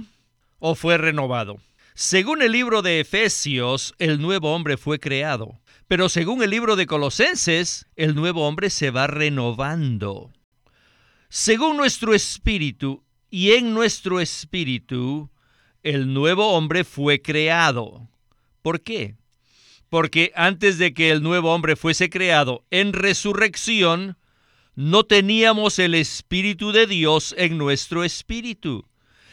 o 0.58 0.74
fue 0.74 0.98
renovado? 0.98 1.58
Según 1.98 2.42
el 2.42 2.52
libro 2.52 2.82
de 2.82 3.00
Efesios, 3.00 3.94
el 3.98 4.20
nuevo 4.20 4.54
hombre 4.54 4.76
fue 4.76 5.00
creado. 5.00 5.62
Pero 5.88 6.10
según 6.10 6.42
el 6.42 6.50
libro 6.50 6.76
de 6.76 6.84
Colosenses, 6.84 7.86
el 7.96 8.14
nuevo 8.14 8.46
hombre 8.46 8.68
se 8.68 8.90
va 8.90 9.06
renovando. 9.06 10.30
Según 11.30 11.78
nuestro 11.78 12.12
espíritu 12.12 13.02
y 13.30 13.52
en 13.52 13.72
nuestro 13.72 14.20
espíritu, 14.20 15.30
el 15.82 16.12
nuevo 16.12 16.52
hombre 16.52 16.84
fue 16.84 17.22
creado. 17.22 18.10
¿Por 18.60 18.82
qué? 18.82 19.14
Porque 19.88 20.32
antes 20.34 20.76
de 20.76 20.92
que 20.92 21.10
el 21.10 21.22
nuevo 21.22 21.54
hombre 21.54 21.76
fuese 21.76 22.10
creado 22.10 22.66
en 22.70 22.92
resurrección, 22.92 24.18
no 24.74 25.04
teníamos 25.04 25.78
el 25.78 25.94
Espíritu 25.94 26.72
de 26.72 26.86
Dios 26.86 27.34
en 27.38 27.56
nuestro 27.56 28.04
espíritu, 28.04 28.86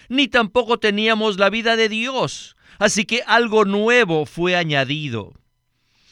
ni 0.08 0.30
tampoco 0.30 0.80
teníamos 0.80 1.38
la 1.38 1.50
vida 1.50 1.76
de 1.76 1.90
Dios. 1.90 2.53
Así 2.80 3.06
que 3.06 3.22
algo 3.28 3.66
nuevo 3.66 4.26
fue 4.26 4.56
añadido. 4.56 5.34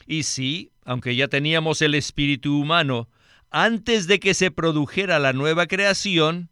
Y 0.05 0.23
sí, 0.23 0.71
aunque 0.85 1.15
ya 1.15 1.27
teníamos 1.27 1.81
el 1.81 1.95
espíritu 1.95 2.59
humano, 2.59 3.09
antes 3.49 4.07
de 4.07 4.19
que 4.19 4.33
se 4.33 4.51
produjera 4.51 5.19
la 5.19 5.33
nueva 5.33 5.67
creación, 5.67 6.49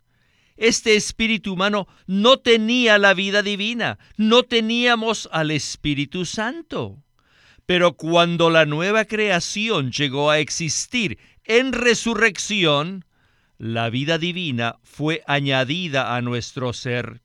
este 0.59 0.95
espíritu 0.95 1.53
humano 1.53 1.87
no 2.05 2.37
tenía 2.37 2.97
la 2.97 3.13
vida 3.13 3.41
divina, 3.41 3.97
no 4.17 4.43
teníamos 4.43 5.29
al 5.31 5.51
Espíritu 5.51 6.25
Santo. 6.25 7.01
Pero 7.65 7.93
cuando 7.93 8.49
la 8.49 8.65
nueva 8.65 9.05
creación 9.05 9.91
llegó 9.91 10.29
a 10.29 10.39
existir 10.39 11.17
en 11.45 11.71
resurrección, 11.71 13.05
la 13.57 13.89
vida 13.89 14.17
divina 14.17 14.75
fue 14.83 15.23
añadida 15.27 16.15
a 16.15 16.21
nuestro 16.21 16.73
ser 16.73 17.21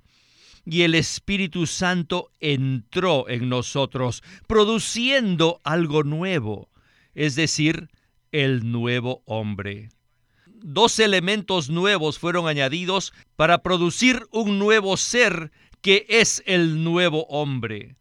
y 0.64 0.82
el 0.82 0.94
Espíritu 0.94 1.66
Santo 1.66 2.30
entró 2.40 3.28
en 3.28 3.48
nosotros, 3.48 4.22
produciendo 4.46 5.60
algo 5.64 6.02
nuevo, 6.02 6.70
es 7.14 7.36
decir, 7.36 7.88
el 8.32 8.70
nuevo 8.70 9.22
hombre. 9.26 9.90
Dos 10.46 10.98
elementos 10.98 11.68
nuevos 11.68 12.18
fueron 12.18 12.48
añadidos 12.48 13.12
para 13.36 13.62
producir 13.62 14.26
un 14.30 14.58
nuevo 14.58 14.96
ser 14.96 15.52
que 15.82 16.06
es 16.08 16.42
el 16.46 16.82
nuevo 16.82 17.24
hombre. 17.24 17.96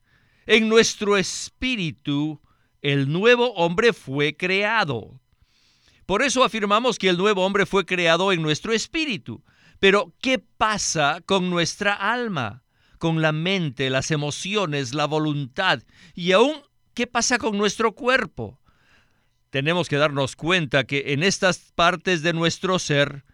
En 0.45 0.69
nuestro 0.69 1.17
espíritu, 1.17 2.41
el 2.81 3.11
nuevo 3.11 3.53
hombre 3.55 3.91
fue 3.91 4.35
creado. 4.37 5.19
Por 6.05 6.21
eso 6.21 6.43
afirmamos 6.43 6.97
que 6.97 7.09
el 7.09 7.17
nuevo 7.17 7.45
hombre 7.45 7.65
fue 7.65 7.85
creado 7.85 8.31
en 8.31 8.41
nuestro 8.41 8.71
espíritu. 8.73 9.43
Pero, 9.83 10.13
¿qué 10.21 10.39
pasa 10.39 11.19
con 11.25 11.49
nuestra 11.49 11.93
alma? 11.93 12.63
Con 12.99 13.21
la 13.21 13.33
mente, 13.33 13.89
las 13.89 14.11
emociones, 14.11 14.93
la 14.93 15.07
voluntad 15.07 15.83
y 16.15 16.31
aún, 16.31 16.53
¿qué 16.93 17.05
pasa 17.05 17.37
con 17.37 17.57
nuestro 17.57 17.93
cuerpo? 17.93 18.61
Tenemos 19.49 19.89
que 19.89 19.97
darnos 19.97 20.37
cuenta 20.37 20.85
que 20.85 21.11
en 21.11 21.21
estas 21.21 21.73
partes 21.75 22.21
de 22.21 22.31
nuestro 22.31 22.79
ser, 22.79 23.25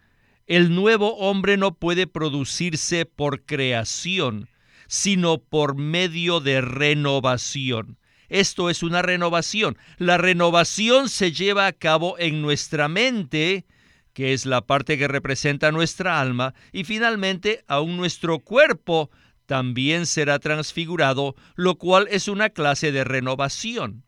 el 0.48 0.74
nuevo 0.74 1.18
hombre 1.18 1.56
no 1.56 1.76
puede 1.76 2.08
producirse 2.08 3.06
por 3.06 3.44
creación, 3.44 4.48
sino 4.88 5.38
por 5.38 5.76
medio 5.76 6.40
de 6.40 6.62
renovación. 6.62 7.96
Esto 8.28 8.70
es 8.70 8.82
una 8.82 9.02
renovación. 9.02 9.78
La 9.98 10.18
renovación 10.18 11.10
se 11.10 11.30
lleva 11.30 11.68
a 11.68 11.72
cabo 11.72 12.18
en 12.18 12.42
nuestra 12.42 12.88
mente, 12.88 13.66
que 14.12 14.32
es 14.32 14.46
la 14.46 14.62
parte 14.62 14.98
que 14.98 15.08
representa 15.08 15.72
nuestra 15.72 16.20
alma, 16.20 16.54
y 16.72 16.84
finalmente 16.84 17.64
aún 17.66 17.96
nuestro 17.96 18.40
cuerpo 18.40 19.10
también 19.46 20.06
será 20.06 20.38
transfigurado, 20.38 21.34
lo 21.56 21.76
cual 21.76 22.06
es 22.10 22.28
una 22.28 22.50
clase 22.50 22.92
de 22.92 23.04
renovación. 23.04 24.04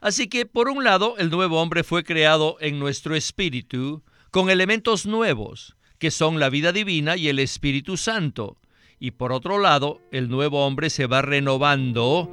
Así 0.00 0.28
que, 0.28 0.46
por 0.46 0.68
un 0.68 0.84
lado, 0.84 1.16
el 1.18 1.30
nuevo 1.30 1.60
hombre 1.60 1.82
fue 1.82 2.04
creado 2.04 2.56
en 2.60 2.78
nuestro 2.78 3.16
espíritu 3.16 4.04
con 4.30 4.50
elementos 4.50 5.06
nuevos, 5.06 5.76
que 5.98 6.10
son 6.10 6.38
la 6.38 6.50
vida 6.50 6.72
divina 6.72 7.16
y 7.16 7.28
el 7.28 7.38
Espíritu 7.38 7.96
Santo. 7.96 8.58
Y 8.98 9.12
por 9.12 9.32
otro 9.32 9.58
lado, 9.58 10.00
el 10.12 10.28
nuevo 10.28 10.64
hombre 10.64 10.90
se 10.90 11.06
va 11.06 11.22
renovando 11.22 12.30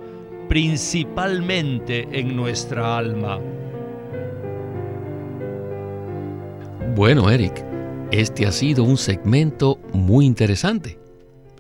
principalmente 0.50 2.08
en 2.12 2.36
nuestra 2.36 2.98
alma. 2.98 3.40
Bueno, 6.96 7.32
Eric, 7.32 7.66
este 8.12 8.46
ha 8.46 8.52
sido 8.52 8.84
un 8.84 8.98
segmento 8.98 9.80
muy 9.96 10.28
interesante. 10.28 11.00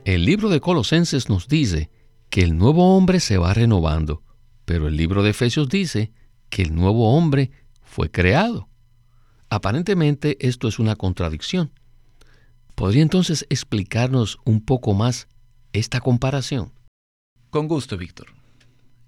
El 0.05 0.25
libro 0.25 0.47
de 0.47 0.59
Colosenses 0.59 1.27
nos 1.27 1.47
dice 1.47 1.89
que 2.29 2.41
el 2.41 2.55
nuevo 2.55 2.95
hombre 2.95 3.19
se 3.19 3.39
va 3.39 3.51
renovando, 3.51 4.21
pero 4.65 4.87
el 4.87 4.95
libro 4.95 5.23
de 5.23 5.31
Efesios 5.31 5.69
dice 5.69 6.11
que 6.51 6.61
el 6.61 6.75
nuevo 6.75 7.17
hombre 7.17 7.49
fue 7.81 8.11
creado. 8.11 8.69
Aparentemente 9.49 10.37
esto 10.39 10.67
es 10.67 10.77
una 10.77 10.95
contradicción. 10.95 11.71
¿Podría 12.75 13.01
entonces 13.01 13.47
explicarnos 13.49 14.37
un 14.45 14.63
poco 14.63 14.93
más 14.93 15.27
esta 15.71 15.99
comparación? 15.99 16.73
Con 17.49 17.67
gusto, 17.67 17.97
Víctor. 17.97 18.27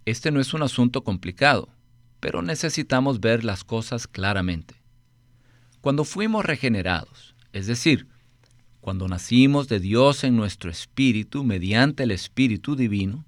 Este 0.05 0.31
no 0.31 0.39
es 0.39 0.55
un 0.55 0.63
asunto 0.63 1.03
complicado, 1.03 1.69
pero 2.19 2.41
necesitamos 2.41 3.19
ver 3.19 3.43
las 3.43 3.63
cosas 3.63 4.07
claramente. 4.07 4.84
Cuando 5.85 6.03
fuimos 6.03 6.43
regenerados, 6.43 7.35
es 7.53 7.67
decir, 7.67 8.07
cuando 8.81 9.07
nacimos 9.07 9.67
de 9.67 9.79
Dios 9.79 10.23
en 10.23 10.35
nuestro 10.35 10.71
espíritu 10.71 11.43
mediante 11.43 12.01
el 12.01 12.09
Espíritu 12.09 12.75
Divino, 12.75 13.23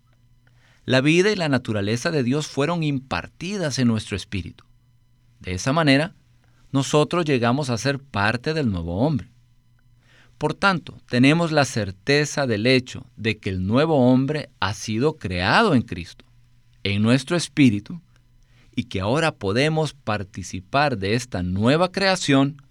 la 0.84 1.02
vida 1.02 1.32
y 1.32 1.36
la 1.36 1.50
naturaleza 1.50 2.10
de 2.10 2.24
Dios 2.24 2.48
fueron 2.48 2.82
impartidas 2.82 3.78
en 3.78 3.88
nuestro 3.88 4.18
espíritu. 4.18 4.64
De 5.40 5.54
esa 5.54 5.72
manera, 5.72 6.16
nosotros 6.72 7.26
llegamos 7.26 7.70
a 7.70 7.78
ser 7.78 8.00
parte 8.00 8.56
del 8.56 8.72
nuevo 8.72 9.06
hombre. 9.06 9.30
Por 10.40 10.56
tanto, 10.56 10.98
tenemos 11.08 11.52
la 11.52 11.64
certeza 11.64 12.48
del 12.48 12.66
hecho 12.66 13.06
de 13.18 13.38
que 13.38 13.52
el 13.52 13.68
nuevo 13.68 14.12
hombre 14.12 14.50
ha 14.60 14.74
sido 14.74 15.18
creado 15.18 15.76
en 15.76 15.84
Cristo 15.84 16.26
en 16.84 17.04
nuestro 17.04 17.38
espíritu 17.38 18.02
y 18.78 18.84
que 18.84 19.02
ahora 19.02 19.34
podemos 19.34 19.96
participar 19.96 21.00
de 21.00 21.16
esta 21.16 21.42
nueva 21.42 21.92
creación 21.92 22.62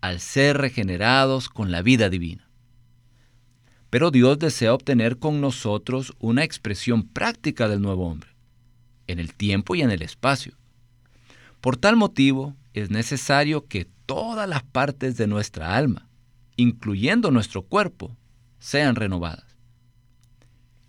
al 0.00 0.18
ser 0.18 0.58
regenerados 0.58 1.48
con 1.48 1.70
la 1.70 1.82
vida 1.82 2.10
divina. 2.10 2.50
Pero 3.88 4.10
Dios 4.10 4.40
desea 4.40 4.74
obtener 4.74 5.18
con 5.18 5.40
nosotros 5.40 6.14
una 6.18 6.42
expresión 6.42 7.06
práctica 7.06 7.68
del 7.68 7.80
nuevo 7.80 8.08
hombre, 8.08 8.30
en 9.06 9.20
el 9.20 9.34
tiempo 9.34 9.76
y 9.76 9.82
en 9.82 9.92
el 9.92 10.02
espacio. 10.02 10.58
Por 11.60 11.76
tal 11.76 11.94
motivo, 11.94 12.56
es 12.74 12.90
necesario 12.90 13.66
que 13.68 13.86
todas 14.04 14.48
las 14.48 14.64
partes 14.64 15.16
de 15.16 15.28
nuestra 15.28 15.76
alma, 15.76 16.08
incluyendo 16.56 17.30
nuestro 17.30 17.62
cuerpo, 17.62 18.16
sean 18.58 18.96
renovadas. 18.96 19.56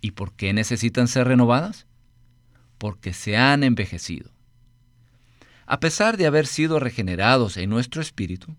¿Y 0.00 0.10
por 0.10 0.32
qué 0.32 0.52
necesitan 0.52 1.06
ser 1.06 1.28
renovadas? 1.28 1.86
porque 2.84 3.14
se 3.14 3.36
han 3.36 3.62
envejecido. 3.62 4.33
A 5.66 5.80
pesar 5.80 6.16
de 6.16 6.26
haber 6.26 6.46
sido 6.46 6.78
regenerados 6.78 7.56
en 7.56 7.70
nuestro 7.70 8.02
espíritu, 8.02 8.54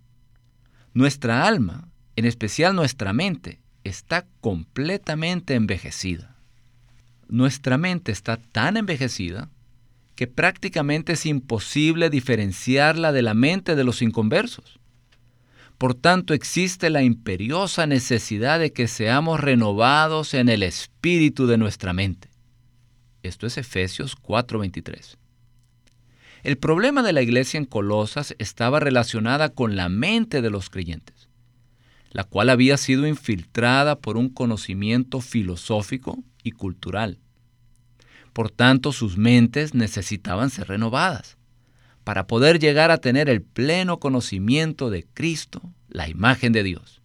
nuestra 0.93 1.45
alma, 1.45 1.87
en 2.15 2.25
especial 2.25 2.75
nuestra 2.75 3.13
mente, 3.13 3.59
está 3.83 4.25
completamente 4.41 5.53
envejecida. 5.53 6.35
Nuestra 7.27 7.77
mente 7.77 8.11
está 8.11 8.37
tan 8.37 8.77
envejecida 8.77 9.49
que 10.15 10.27
prácticamente 10.27 11.13
es 11.13 11.25
imposible 11.25 12.09
diferenciarla 12.09 13.11
de 13.11 13.21
la 13.21 13.33
mente 13.33 13.75
de 13.75 13.83
los 13.83 14.01
inconversos. 14.01 14.79
Por 15.77 15.93
tanto, 15.93 16.33
existe 16.33 16.89
la 16.89 17.03
imperiosa 17.03 17.85
necesidad 17.85 18.59
de 18.59 18.71
que 18.71 18.87
seamos 18.87 19.41
renovados 19.41 20.33
en 20.33 20.47
el 20.47 20.63
espíritu 20.63 21.47
de 21.47 21.57
nuestra 21.57 21.91
mente. 21.91 22.29
Esto 23.23 23.45
es 23.45 23.57
Efesios 23.57 24.15
4:23. 24.15 25.17
El 26.45 26.59
problema 26.59 27.01
de 27.01 27.11
la 27.11 27.23
iglesia 27.23 27.57
en 27.57 27.65
Colosas 27.65 28.35
estaba 28.37 28.79
relacionada 28.79 29.49
con 29.49 29.75
la 29.75 29.89
mente 29.89 30.43
de 30.43 30.51
los 30.51 30.69
creyentes, 30.69 31.27
la 32.11 32.23
cual 32.23 32.51
había 32.51 32.77
sido 32.77 33.07
infiltrada 33.07 33.97
por 33.97 34.15
un 34.15 34.29
conocimiento 34.29 35.21
filosófico 35.21 36.23
y 36.43 36.51
cultural. 36.51 37.17
Por 38.31 38.51
tanto, 38.51 38.91
sus 38.91 39.17
mentes 39.17 39.73
necesitaban 39.73 40.51
ser 40.51 40.67
renovadas 40.67 41.39
para 42.03 42.27
poder 42.27 42.59
llegar 42.59 42.91
a 42.91 42.99
tener 42.99 43.27
el 43.27 43.41
pleno 43.41 43.99
conocimiento 43.99 44.91
de 44.91 45.03
Cristo, 45.15 45.73
la 45.89 46.09
imagen 46.09 46.53
de 46.53 46.61
Dios. 46.61 47.01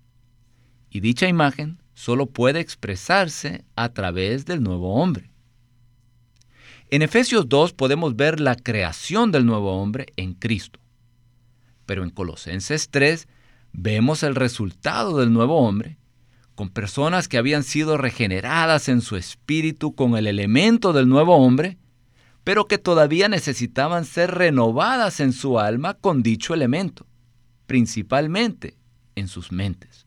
Y 0.90 1.00
dicha 1.00 1.28
imagen 1.28 1.78
solo 1.94 2.26
puede 2.26 2.60
expresarse 2.60 3.64
a 3.74 3.88
través 3.94 4.44
del 4.44 4.62
nuevo 4.62 4.96
hombre. 4.96 5.29
En 6.92 7.02
Efesios 7.02 7.48
2 7.48 7.72
podemos 7.74 8.16
ver 8.16 8.40
la 8.40 8.56
creación 8.56 9.30
del 9.30 9.46
nuevo 9.46 9.80
hombre 9.80 10.06
en 10.16 10.34
Cristo. 10.34 10.80
Pero 11.86 12.02
en 12.02 12.10
Colosenses 12.10 12.88
3 12.90 13.28
vemos 13.72 14.24
el 14.24 14.34
resultado 14.34 15.16
del 15.18 15.32
nuevo 15.32 15.60
hombre, 15.60 15.98
con 16.56 16.68
personas 16.68 17.28
que 17.28 17.38
habían 17.38 17.62
sido 17.62 17.96
regeneradas 17.96 18.88
en 18.88 19.02
su 19.02 19.14
espíritu 19.14 19.94
con 19.94 20.16
el 20.16 20.26
elemento 20.26 20.92
del 20.92 21.08
nuevo 21.08 21.36
hombre, 21.36 21.78
pero 22.42 22.66
que 22.66 22.76
todavía 22.76 23.28
necesitaban 23.28 24.04
ser 24.04 24.32
renovadas 24.32 25.20
en 25.20 25.32
su 25.32 25.60
alma 25.60 25.94
con 25.94 26.24
dicho 26.24 26.54
elemento, 26.54 27.06
principalmente 27.68 28.76
en 29.14 29.28
sus 29.28 29.52
mentes. 29.52 30.06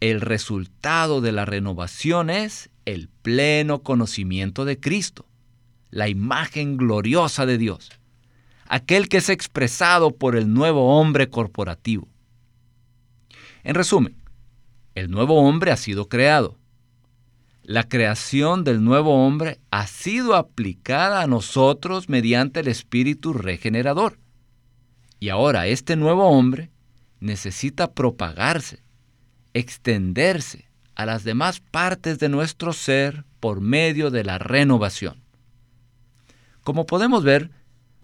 El 0.00 0.20
resultado 0.20 1.22
de 1.22 1.32
la 1.32 1.46
renovación 1.46 2.28
es 2.28 2.68
el 2.84 3.08
pleno 3.08 3.82
conocimiento 3.82 4.66
de 4.66 4.78
Cristo 4.78 5.24
la 5.96 6.10
imagen 6.10 6.76
gloriosa 6.76 7.46
de 7.46 7.56
Dios, 7.56 7.90
aquel 8.66 9.08
que 9.08 9.16
es 9.16 9.30
expresado 9.30 10.14
por 10.14 10.36
el 10.36 10.52
nuevo 10.52 11.00
hombre 11.00 11.30
corporativo. 11.30 12.06
En 13.64 13.74
resumen, 13.74 14.14
el 14.94 15.10
nuevo 15.10 15.40
hombre 15.40 15.70
ha 15.72 15.78
sido 15.78 16.10
creado. 16.10 16.58
La 17.62 17.88
creación 17.88 18.62
del 18.62 18.84
nuevo 18.84 19.26
hombre 19.26 19.58
ha 19.70 19.86
sido 19.86 20.34
aplicada 20.36 21.22
a 21.22 21.26
nosotros 21.26 22.10
mediante 22.10 22.60
el 22.60 22.68
Espíritu 22.68 23.32
regenerador. 23.32 24.18
Y 25.18 25.30
ahora 25.30 25.66
este 25.66 25.96
nuevo 25.96 26.28
hombre 26.28 26.70
necesita 27.20 27.92
propagarse, 27.92 28.82
extenderse 29.54 30.68
a 30.94 31.06
las 31.06 31.24
demás 31.24 31.60
partes 31.60 32.18
de 32.18 32.28
nuestro 32.28 32.74
ser 32.74 33.24
por 33.40 33.62
medio 33.62 34.10
de 34.10 34.24
la 34.24 34.36
renovación. 34.36 35.25
Como 36.66 36.84
podemos 36.84 37.22
ver, 37.22 37.52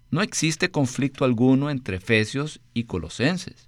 no 0.09 0.21
existe 0.21 0.71
conflicto 0.71 1.25
alguno 1.25 1.69
entre 1.69 1.97
Efesios 1.97 2.61
y 2.73 2.85
Colosenses, 2.85 3.67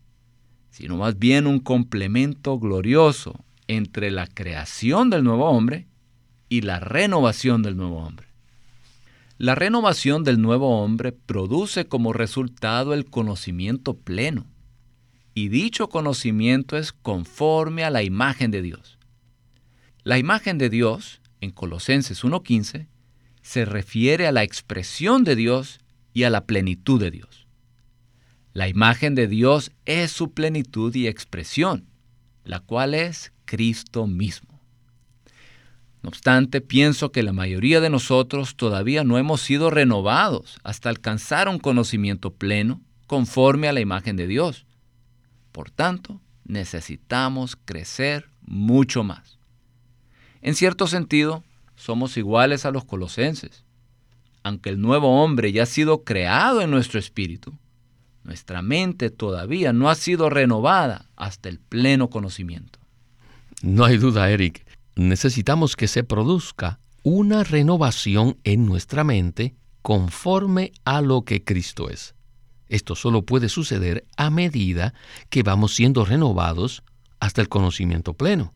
sino 0.69 0.95
más 0.95 1.19
bien 1.19 1.47
un 1.47 1.59
complemento 1.59 2.57
glorioso 2.57 3.43
entre 3.67 4.09
la 4.09 4.25
creación 4.25 5.09
del 5.09 5.25
nuevo 5.25 5.49
hombre 5.49 5.89
y 6.47 6.61
la 6.61 6.79
renovación 6.79 7.61
del 7.61 7.75
nuevo 7.75 7.97
hombre. 7.97 8.27
La 9.37 9.53
renovación 9.53 10.23
del 10.23 10.41
nuevo 10.41 10.81
hombre 10.81 11.11
produce 11.11 11.87
como 11.87 12.13
resultado 12.13 12.93
el 12.93 13.03
conocimiento 13.03 13.97
pleno, 13.97 14.45
y 15.33 15.49
dicho 15.49 15.89
conocimiento 15.89 16.77
es 16.77 16.93
conforme 16.93 17.83
a 17.83 17.89
la 17.89 18.01
imagen 18.01 18.49
de 18.49 18.61
Dios. 18.61 18.97
La 20.03 20.19
imagen 20.19 20.57
de 20.57 20.69
Dios, 20.69 21.19
en 21.41 21.51
Colosenses 21.51 22.23
1.15, 22.23 22.87
se 23.45 23.63
refiere 23.63 24.25
a 24.25 24.31
la 24.31 24.41
expresión 24.41 25.23
de 25.23 25.35
Dios 25.35 25.79
y 26.13 26.23
a 26.23 26.31
la 26.31 26.47
plenitud 26.47 26.99
de 26.99 27.11
Dios. 27.11 27.45
La 28.53 28.67
imagen 28.67 29.13
de 29.13 29.27
Dios 29.27 29.71
es 29.85 30.11
su 30.11 30.31
plenitud 30.33 30.95
y 30.95 31.05
expresión, 31.05 31.85
la 32.43 32.59
cual 32.59 32.95
es 32.95 33.33
Cristo 33.45 34.07
mismo. 34.07 34.59
No 36.01 36.09
obstante, 36.09 36.59
pienso 36.59 37.11
que 37.11 37.21
la 37.21 37.33
mayoría 37.33 37.81
de 37.81 37.91
nosotros 37.91 38.55
todavía 38.55 39.03
no 39.03 39.19
hemos 39.19 39.41
sido 39.41 39.69
renovados 39.69 40.57
hasta 40.63 40.89
alcanzar 40.89 41.47
un 41.47 41.59
conocimiento 41.59 42.33
pleno 42.33 42.81
conforme 43.05 43.67
a 43.67 43.73
la 43.73 43.79
imagen 43.79 44.15
de 44.15 44.25
Dios. 44.25 44.65
Por 45.51 45.69
tanto, 45.69 46.19
necesitamos 46.45 47.55
crecer 47.63 48.27
mucho 48.41 49.03
más. 49.03 49.37
En 50.41 50.55
cierto 50.55 50.87
sentido, 50.87 51.43
somos 51.75 52.17
iguales 52.17 52.65
a 52.65 52.71
los 52.71 52.85
colosenses, 52.85 53.63
aunque 54.43 54.69
el 54.69 54.79
nuevo 54.79 55.23
hombre 55.23 55.51
ya 55.51 55.63
ha 55.63 55.67
sido 55.67 56.03
creado 56.03 56.61
en 56.61 56.71
nuestro 56.71 56.99
espíritu, 56.99 57.53
nuestra 58.23 58.61
mente 58.61 59.11
todavía 59.11 59.71
no 59.71 59.89
ha 59.89 59.95
sido 59.95 60.29
renovada 60.29 61.09
hasta 61.15 61.47
el 61.47 61.59
pleno 61.59 62.09
conocimiento. 62.09 62.79
No 63.61 63.85
hay 63.85 63.97
duda, 63.97 64.29
Eric. 64.29 64.65
Necesitamos 64.95 65.75
que 65.75 65.87
se 65.87 66.03
produzca 66.03 66.79
una 67.03 67.43
renovación 67.43 68.37
en 68.43 68.65
nuestra 68.65 69.03
mente 69.03 69.55
conforme 69.81 70.71
a 70.85 71.01
lo 71.01 71.21
que 71.21 71.43
Cristo 71.43 71.89
es. 71.89 72.15
Esto 72.67 72.95
solo 72.95 73.21
puede 73.21 73.49
suceder 73.49 74.05
a 74.17 74.31
medida 74.31 74.95
que 75.29 75.43
vamos 75.43 75.75
siendo 75.75 76.03
renovados 76.03 76.83
hasta 77.19 77.41
el 77.41 77.49
conocimiento 77.49 78.13
pleno, 78.13 78.53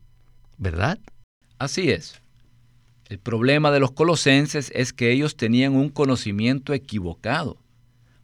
¿verdad? 0.58 0.98
Así 1.58 1.90
es. 1.90 2.20
El 3.10 3.18
problema 3.18 3.72
de 3.72 3.80
los 3.80 3.90
colosenses 3.90 4.70
es 4.72 4.92
que 4.92 5.10
ellos 5.10 5.36
tenían 5.36 5.74
un 5.74 5.88
conocimiento 5.88 6.74
equivocado, 6.74 7.58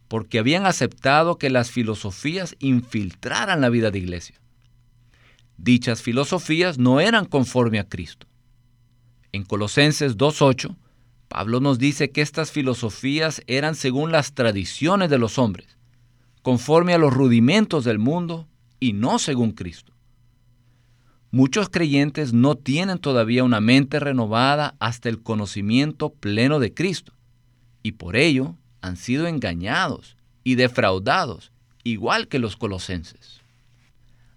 porque 0.07 0.39
habían 0.39 0.65
aceptado 0.65 1.37
que 1.37 1.49
las 1.49 1.71
filosofías 1.71 2.55
infiltraran 2.59 3.59
la 3.59 3.67
vida 3.67 3.91
de 3.91 3.99
iglesia. 3.99 4.39
Dichas 5.57 6.01
filosofías 6.01 6.77
no 6.77 7.01
eran 7.01 7.25
conforme 7.25 7.79
a 7.79 7.89
Cristo. 7.89 8.27
En 9.33 9.43
Colosenses 9.43 10.15
2.8, 10.15 10.73
Pablo 11.27 11.59
nos 11.59 11.79
dice 11.79 12.11
que 12.11 12.21
estas 12.21 12.53
filosofías 12.53 13.41
eran 13.45 13.75
según 13.75 14.13
las 14.13 14.35
tradiciones 14.35 15.09
de 15.09 15.17
los 15.17 15.37
hombres, 15.37 15.67
conforme 16.43 16.93
a 16.93 16.97
los 16.97 17.13
rudimentos 17.13 17.83
del 17.83 17.99
mundo 17.99 18.47
y 18.79 18.93
no 18.93 19.19
según 19.19 19.51
Cristo. 19.51 19.96
Muchos 21.31 21.69
creyentes 21.69 22.31
no 22.31 22.55
tienen 22.55 22.99
todavía 22.99 23.43
una 23.43 23.59
mente 23.59 23.99
renovada 23.99 24.75
hasta 24.79 25.09
el 25.09 25.21
conocimiento 25.21 26.09
pleno 26.09 26.59
de 26.59 26.73
Cristo 26.73 27.13
y 27.83 27.93
por 27.93 28.15
ello 28.15 28.55
han 28.81 28.95
sido 28.95 29.27
engañados 29.27 30.15
y 30.45 30.55
defraudados, 30.55 31.51
igual 31.83 32.29
que 32.29 32.39
los 32.39 32.55
colosenses. 32.55 33.41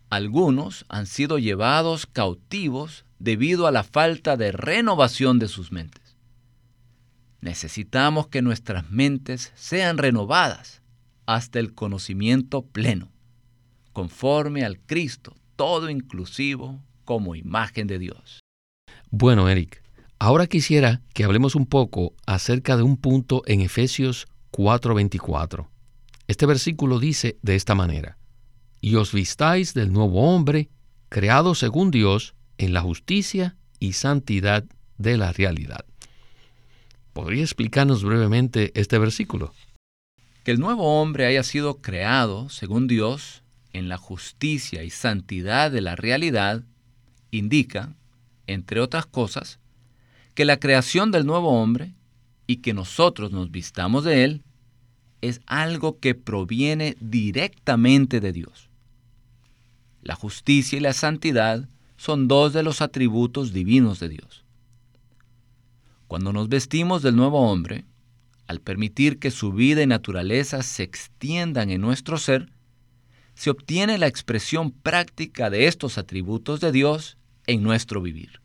Algunos 0.08 0.84
han 0.88 1.06
sido 1.06 1.38
llevados 1.38 2.06
cautivos 2.06 3.04
debido 3.20 3.68
a 3.68 3.70
la 3.70 3.84
falta 3.84 4.36
de 4.36 4.50
renovación 4.50 5.38
de 5.38 5.46
sus 5.46 5.70
mentes. 5.70 6.16
Necesitamos 7.40 8.26
que 8.26 8.42
nuestras 8.42 8.90
mentes 8.90 9.52
sean 9.54 9.98
renovadas 9.98 10.82
hasta 11.26 11.60
el 11.60 11.72
conocimiento 11.72 12.62
pleno, 12.62 13.08
conforme 13.92 14.64
al 14.64 14.80
Cristo 14.80 15.36
todo 15.60 15.90
inclusivo 15.90 16.80
como 17.04 17.36
imagen 17.36 17.86
de 17.86 17.98
Dios. 17.98 18.40
Bueno, 19.10 19.46
Eric, 19.46 19.82
ahora 20.18 20.46
quisiera 20.46 21.02
que 21.12 21.22
hablemos 21.22 21.54
un 21.54 21.66
poco 21.66 22.14
acerca 22.26 22.78
de 22.78 22.82
un 22.82 22.96
punto 22.96 23.42
en 23.44 23.60
Efesios 23.60 24.26
4:24. 24.52 25.68
Este 26.28 26.46
versículo 26.46 26.98
dice 26.98 27.36
de 27.42 27.56
esta 27.56 27.74
manera, 27.74 28.16
y 28.80 28.94
os 28.94 29.12
vistáis 29.12 29.74
del 29.74 29.92
nuevo 29.92 30.34
hombre, 30.34 30.70
creado 31.10 31.54
según 31.54 31.90
Dios, 31.90 32.34
en 32.56 32.72
la 32.72 32.80
justicia 32.80 33.58
y 33.78 33.92
santidad 33.92 34.64
de 34.96 35.18
la 35.18 35.30
realidad. 35.30 35.84
¿Podría 37.12 37.42
explicarnos 37.42 38.02
brevemente 38.02 38.72
este 38.74 38.98
versículo? 38.98 39.52
Que 40.42 40.52
el 40.52 40.58
nuevo 40.58 41.02
hombre 41.02 41.26
haya 41.26 41.42
sido 41.42 41.82
creado 41.82 42.48
según 42.48 42.86
Dios 42.86 43.39
en 43.72 43.88
la 43.88 43.96
justicia 43.96 44.82
y 44.82 44.90
santidad 44.90 45.70
de 45.70 45.80
la 45.80 45.96
realidad 45.96 46.62
indica, 47.30 47.94
entre 48.46 48.80
otras 48.80 49.06
cosas, 49.06 49.58
que 50.34 50.44
la 50.44 50.58
creación 50.58 51.10
del 51.10 51.26
nuevo 51.26 51.60
hombre 51.60 51.94
y 52.46 52.56
que 52.56 52.74
nosotros 52.74 53.30
nos 53.30 53.50
vistamos 53.50 54.04
de 54.04 54.24
él 54.24 54.42
es 55.20 55.40
algo 55.46 55.98
que 55.98 56.14
proviene 56.14 56.96
directamente 57.00 58.20
de 58.20 58.32
Dios. 58.32 58.68
La 60.02 60.14
justicia 60.14 60.78
y 60.78 60.80
la 60.80 60.92
santidad 60.92 61.68
son 61.96 62.26
dos 62.26 62.52
de 62.52 62.62
los 62.62 62.80
atributos 62.80 63.52
divinos 63.52 64.00
de 64.00 64.08
Dios. 64.08 64.44
Cuando 66.08 66.32
nos 66.32 66.48
vestimos 66.48 67.02
del 67.02 67.16
nuevo 67.16 67.50
hombre, 67.50 67.84
al 68.46 68.60
permitir 68.60 69.18
que 69.18 69.30
su 69.30 69.52
vida 69.52 69.82
y 69.82 69.86
naturaleza 69.86 70.62
se 70.62 70.82
extiendan 70.82 71.70
en 71.70 71.82
nuestro 71.82 72.18
ser, 72.18 72.50
se 73.40 73.48
obtiene 73.48 73.96
la 73.96 74.06
expresión 74.06 74.70
práctica 74.70 75.48
de 75.48 75.66
estos 75.66 75.96
atributos 75.96 76.60
de 76.60 76.72
Dios 76.72 77.16
en 77.46 77.62
nuestro 77.62 78.02
vivir. 78.02 78.42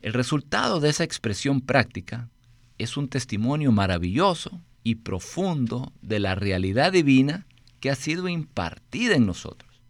El 0.00 0.14
resultado 0.14 0.80
de 0.80 0.88
esa 0.88 1.04
expresión 1.04 1.60
práctica 1.60 2.30
es 2.78 2.96
un 2.96 3.08
testimonio 3.08 3.70
maravilloso 3.70 4.62
y 4.82 4.94
profundo 4.94 5.92
de 6.00 6.18
la 6.18 6.34
realidad 6.34 6.92
divina 6.92 7.46
que 7.80 7.90
ha 7.90 7.94
sido 7.94 8.26
impartida 8.26 9.16
en 9.16 9.26
nosotros. 9.26 9.82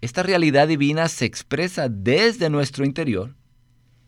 Esta 0.00 0.22
realidad 0.22 0.68
divina 0.68 1.08
se 1.08 1.24
expresa 1.24 1.88
desde 1.88 2.48
nuestro 2.48 2.84
interior 2.84 3.34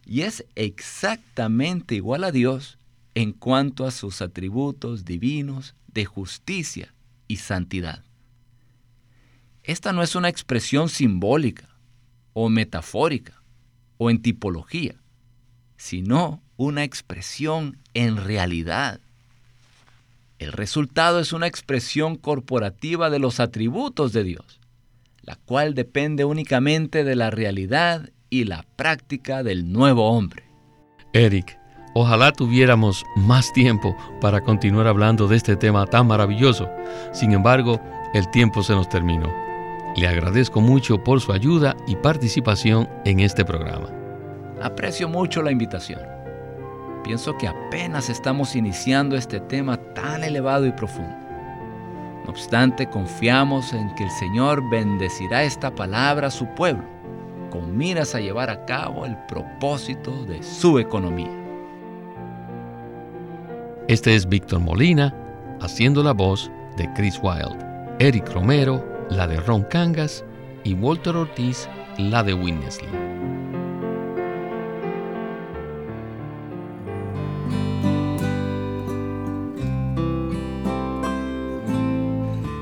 y 0.06 0.20
es 0.20 0.44
exactamente 0.54 1.96
igual 1.96 2.22
a 2.22 2.30
Dios 2.30 2.78
en 3.16 3.32
cuanto 3.32 3.84
a 3.84 3.90
sus 3.90 4.22
atributos 4.22 5.04
divinos 5.04 5.74
de 5.88 6.04
justicia 6.04 6.94
y 7.26 7.38
santidad. 7.38 8.04
Esta 9.64 9.94
no 9.94 10.02
es 10.02 10.14
una 10.14 10.28
expresión 10.28 10.90
simbólica 10.90 11.68
o 12.34 12.50
metafórica 12.50 13.42
o 13.96 14.10
en 14.10 14.20
tipología, 14.20 14.96
sino 15.78 16.42
una 16.58 16.84
expresión 16.84 17.78
en 17.94 18.18
realidad. 18.18 19.00
El 20.38 20.52
resultado 20.52 21.18
es 21.18 21.32
una 21.32 21.46
expresión 21.46 22.16
corporativa 22.16 23.08
de 23.08 23.18
los 23.18 23.40
atributos 23.40 24.12
de 24.12 24.24
Dios, 24.24 24.60
la 25.22 25.36
cual 25.36 25.74
depende 25.74 26.26
únicamente 26.26 27.02
de 27.02 27.16
la 27.16 27.30
realidad 27.30 28.10
y 28.28 28.44
la 28.44 28.66
práctica 28.76 29.42
del 29.42 29.72
nuevo 29.72 30.10
hombre. 30.10 30.44
Eric, 31.14 31.58
ojalá 31.94 32.32
tuviéramos 32.32 33.02
más 33.16 33.50
tiempo 33.54 33.96
para 34.20 34.42
continuar 34.42 34.88
hablando 34.88 35.26
de 35.26 35.36
este 35.36 35.56
tema 35.56 35.86
tan 35.86 36.06
maravilloso. 36.06 36.68
Sin 37.14 37.32
embargo, 37.32 37.80
el 38.12 38.30
tiempo 38.30 38.62
se 38.62 38.74
nos 38.74 38.90
terminó. 38.90 39.53
Le 39.96 40.08
agradezco 40.08 40.60
mucho 40.60 41.02
por 41.04 41.20
su 41.20 41.32
ayuda 41.32 41.76
y 41.86 41.94
participación 41.94 42.88
en 43.04 43.20
este 43.20 43.44
programa. 43.44 43.88
Aprecio 44.60 45.08
mucho 45.08 45.40
la 45.40 45.52
invitación. 45.52 46.00
Pienso 47.04 47.36
que 47.36 47.46
apenas 47.46 48.08
estamos 48.08 48.56
iniciando 48.56 49.16
este 49.16 49.38
tema 49.38 49.76
tan 49.94 50.24
elevado 50.24 50.66
y 50.66 50.72
profundo. 50.72 51.14
No 52.24 52.30
obstante, 52.30 52.88
confiamos 52.88 53.72
en 53.72 53.94
que 53.94 54.04
el 54.04 54.10
Señor 54.10 54.68
bendecirá 54.68 55.44
esta 55.44 55.72
palabra 55.72 56.28
a 56.28 56.30
su 56.30 56.46
pueblo, 56.54 56.82
con 57.50 57.76
miras 57.76 58.14
a 58.14 58.20
llevar 58.20 58.50
a 58.50 58.64
cabo 58.64 59.04
el 59.04 59.16
propósito 59.28 60.24
de 60.24 60.42
su 60.42 60.78
economía. 60.78 61.30
Este 63.86 64.16
es 64.16 64.26
Víctor 64.26 64.60
Molina, 64.60 65.14
haciendo 65.60 66.02
la 66.02 66.12
voz 66.12 66.50
de 66.78 66.90
Chris 66.94 67.20
Wilde, 67.22 67.64
Eric 68.00 68.32
Romero, 68.32 68.93
la 69.10 69.26
de 69.26 69.36
Ron 69.40 69.62
Cangas 69.64 70.24
y 70.64 70.74
Walter 70.74 71.16
Ortiz, 71.16 71.68
la 71.98 72.22
de 72.22 72.34
Winnesley. 72.34 72.88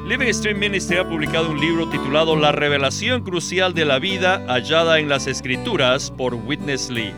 Living 0.07 0.33
Stream 0.35 0.59
Ministry 0.59 0.99
ha 0.99 1.09
publicado 1.09 1.51
un 1.51 1.59
libro 1.59 1.89
titulado 1.89 2.37
La 2.37 2.53
revelación 2.53 3.23
crucial 3.23 3.73
de 3.73 3.87
la 3.87 3.99
vida 3.99 4.45
hallada 4.47 4.99
en 4.99 5.09
las 5.09 5.27
escrituras 5.27 6.11
por 6.11 6.35
Witness 6.35 6.91
Lee. 6.91 7.15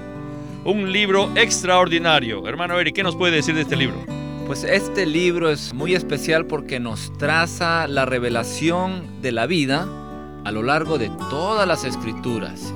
Un 0.64 0.92
libro 0.92 1.30
extraordinario. 1.34 2.46
Hermano 2.46 2.78
Eric, 2.78 2.94
¿qué 2.94 3.02
nos 3.02 3.16
puede 3.16 3.36
decir 3.36 3.54
de 3.54 3.62
este 3.62 3.76
libro? 3.76 4.23
Pues 4.46 4.62
este 4.62 5.06
libro 5.06 5.48
es 5.48 5.72
muy 5.72 5.94
especial 5.94 6.44
porque 6.44 6.78
nos 6.78 7.16
traza 7.16 7.88
la 7.88 8.04
revelación 8.04 9.22
de 9.22 9.32
la 9.32 9.46
vida 9.46 9.88
a 10.44 10.52
lo 10.52 10.62
largo 10.62 10.98
de 10.98 11.08
todas 11.30 11.66
las 11.66 11.84
escrituras. 11.84 12.74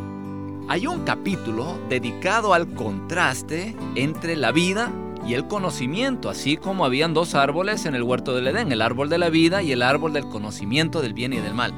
Hay 0.69 0.87
un 0.87 1.05
capítulo 1.05 1.79
dedicado 1.91 2.55
al 2.55 2.69
contraste 2.73 3.77
entre 3.97 4.37
la 4.37 4.51
vida 4.51 4.91
y 5.27 5.35
el 5.35 5.47
conocimiento, 5.47 6.31
así 6.31 6.57
como 6.57 6.87
habían 6.87 7.13
dos 7.13 7.35
árboles 7.35 7.85
en 7.85 7.95
el 7.95 8.03
huerto 8.03 8.35
del 8.35 8.49
Edén, 8.49 8.73
el 8.73 8.81
árbol 8.81 9.11
de 9.11 9.19
la 9.19 9.29
vida 9.29 9.63
y 9.63 9.71
el 9.73 9.83
árbol 9.83 10.15
del 10.15 10.27
conocimiento 10.27 11.03
del 11.03 11.13
bien 11.13 11.35
y 11.35 11.39
del 11.39 11.53
mal. 11.53 11.75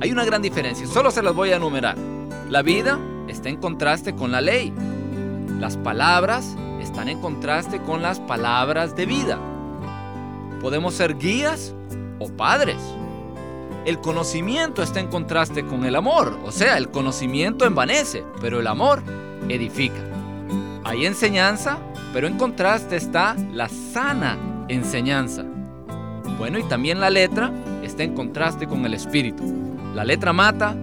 Hay 0.00 0.10
una 0.10 0.24
gran 0.24 0.42
diferencia, 0.42 0.84
solo 0.88 1.12
se 1.12 1.22
las 1.22 1.32
voy 1.32 1.50
a 1.50 1.56
enumerar. 1.56 1.96
La 2.50 2.62
vida 2.62 2.98
está 3.28 3.50
en 3.50 3.56
contraste 3.56 4.16
con 4.16 4.32
la 4.32 4.40
ley. 4.40 4.72
Las 5.60 5.76
palabras 5.76 6.56
están 6.94 7.08
en 7.08 7.20
contraste 7.20 7.82
con 7.82 8.02
las 8.02 8.20
palabras 8.20 8.94
de 8.94 9.04
vida. 9.04 9.36
Podemos 10.60 10.94
ser 10.94 11.18
guías 11.18 11.74
o 12.20 12.28
padres. 12.28 12.78
El 13.84 13.98
conocimiento 14.00 14.80
está 14.80 15.00
en 15.00 15.08
contraste 15.08 15.66
con 15.66 15.84
el 15.84 15.96
amor, 15.96 16.38
o 16.44 16.52
sea, 16.52 16.78
el 16.78 16.92
conocimiento 16.92 17.64
envanece, 17.64 18.22
pero 18.40 18.60
el 18.60 18.68
amor 18.68 19.02
edifica. 19.48 20.00
Hay 20.84 21.04
enseñanza 21.04 21.78
pero 22.12 22.28
en 22.28 22.38
contraste 22.38 22.94
está 22.94 23.34
la 23.52 23.68
sana 23.68 24.38
enseñanza. 24.68 25.44
Bueno, 26.38 26.60
y 26.60 26.62
también 26.62 27.00
la 27.00 27.10
letra 27.10 27.52
está 27.82 28.04
en 28.04 28.14
contraste 28.14 28.68
con 28.68 28.86
el 28.86 28.94
espíritu. 28.94 29.42
La 29.96 30.04
letra 30.04 30.32
mata, 30.32 30.76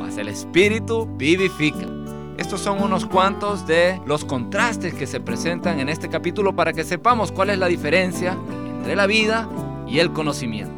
mas 0.00 0.18
el 0.18 0.26
espíritu 0.26 1.06
vivifica. 1.16 2.01
Estos 2.42 2.60
son 2.60 2.82
unos 2.82 3.06
cuantos 3.06 3.66
de 3.68 4.00
los 4.04 4.24
contrastes 4.24 4.94
que 4.94 5.06
se 5.06 5.20
presentan 5.20 5.78
en 5.78 5.88
este 5.88 6.08
capítulo 6.08 6.56
para 6.56 6.72
que 6.72 6.82
sepamos 6.82 7.30
cuál 7.30 7.50
es 7.50 7.58
la 7.58 7.68
diferencia 7.68 8.36
entre 8.78 8.96
la 8.96 9.06
vida 9.06 9.48
y 9.86 10.00
el 10.00 10.12
conocimiento. 10.12 10.74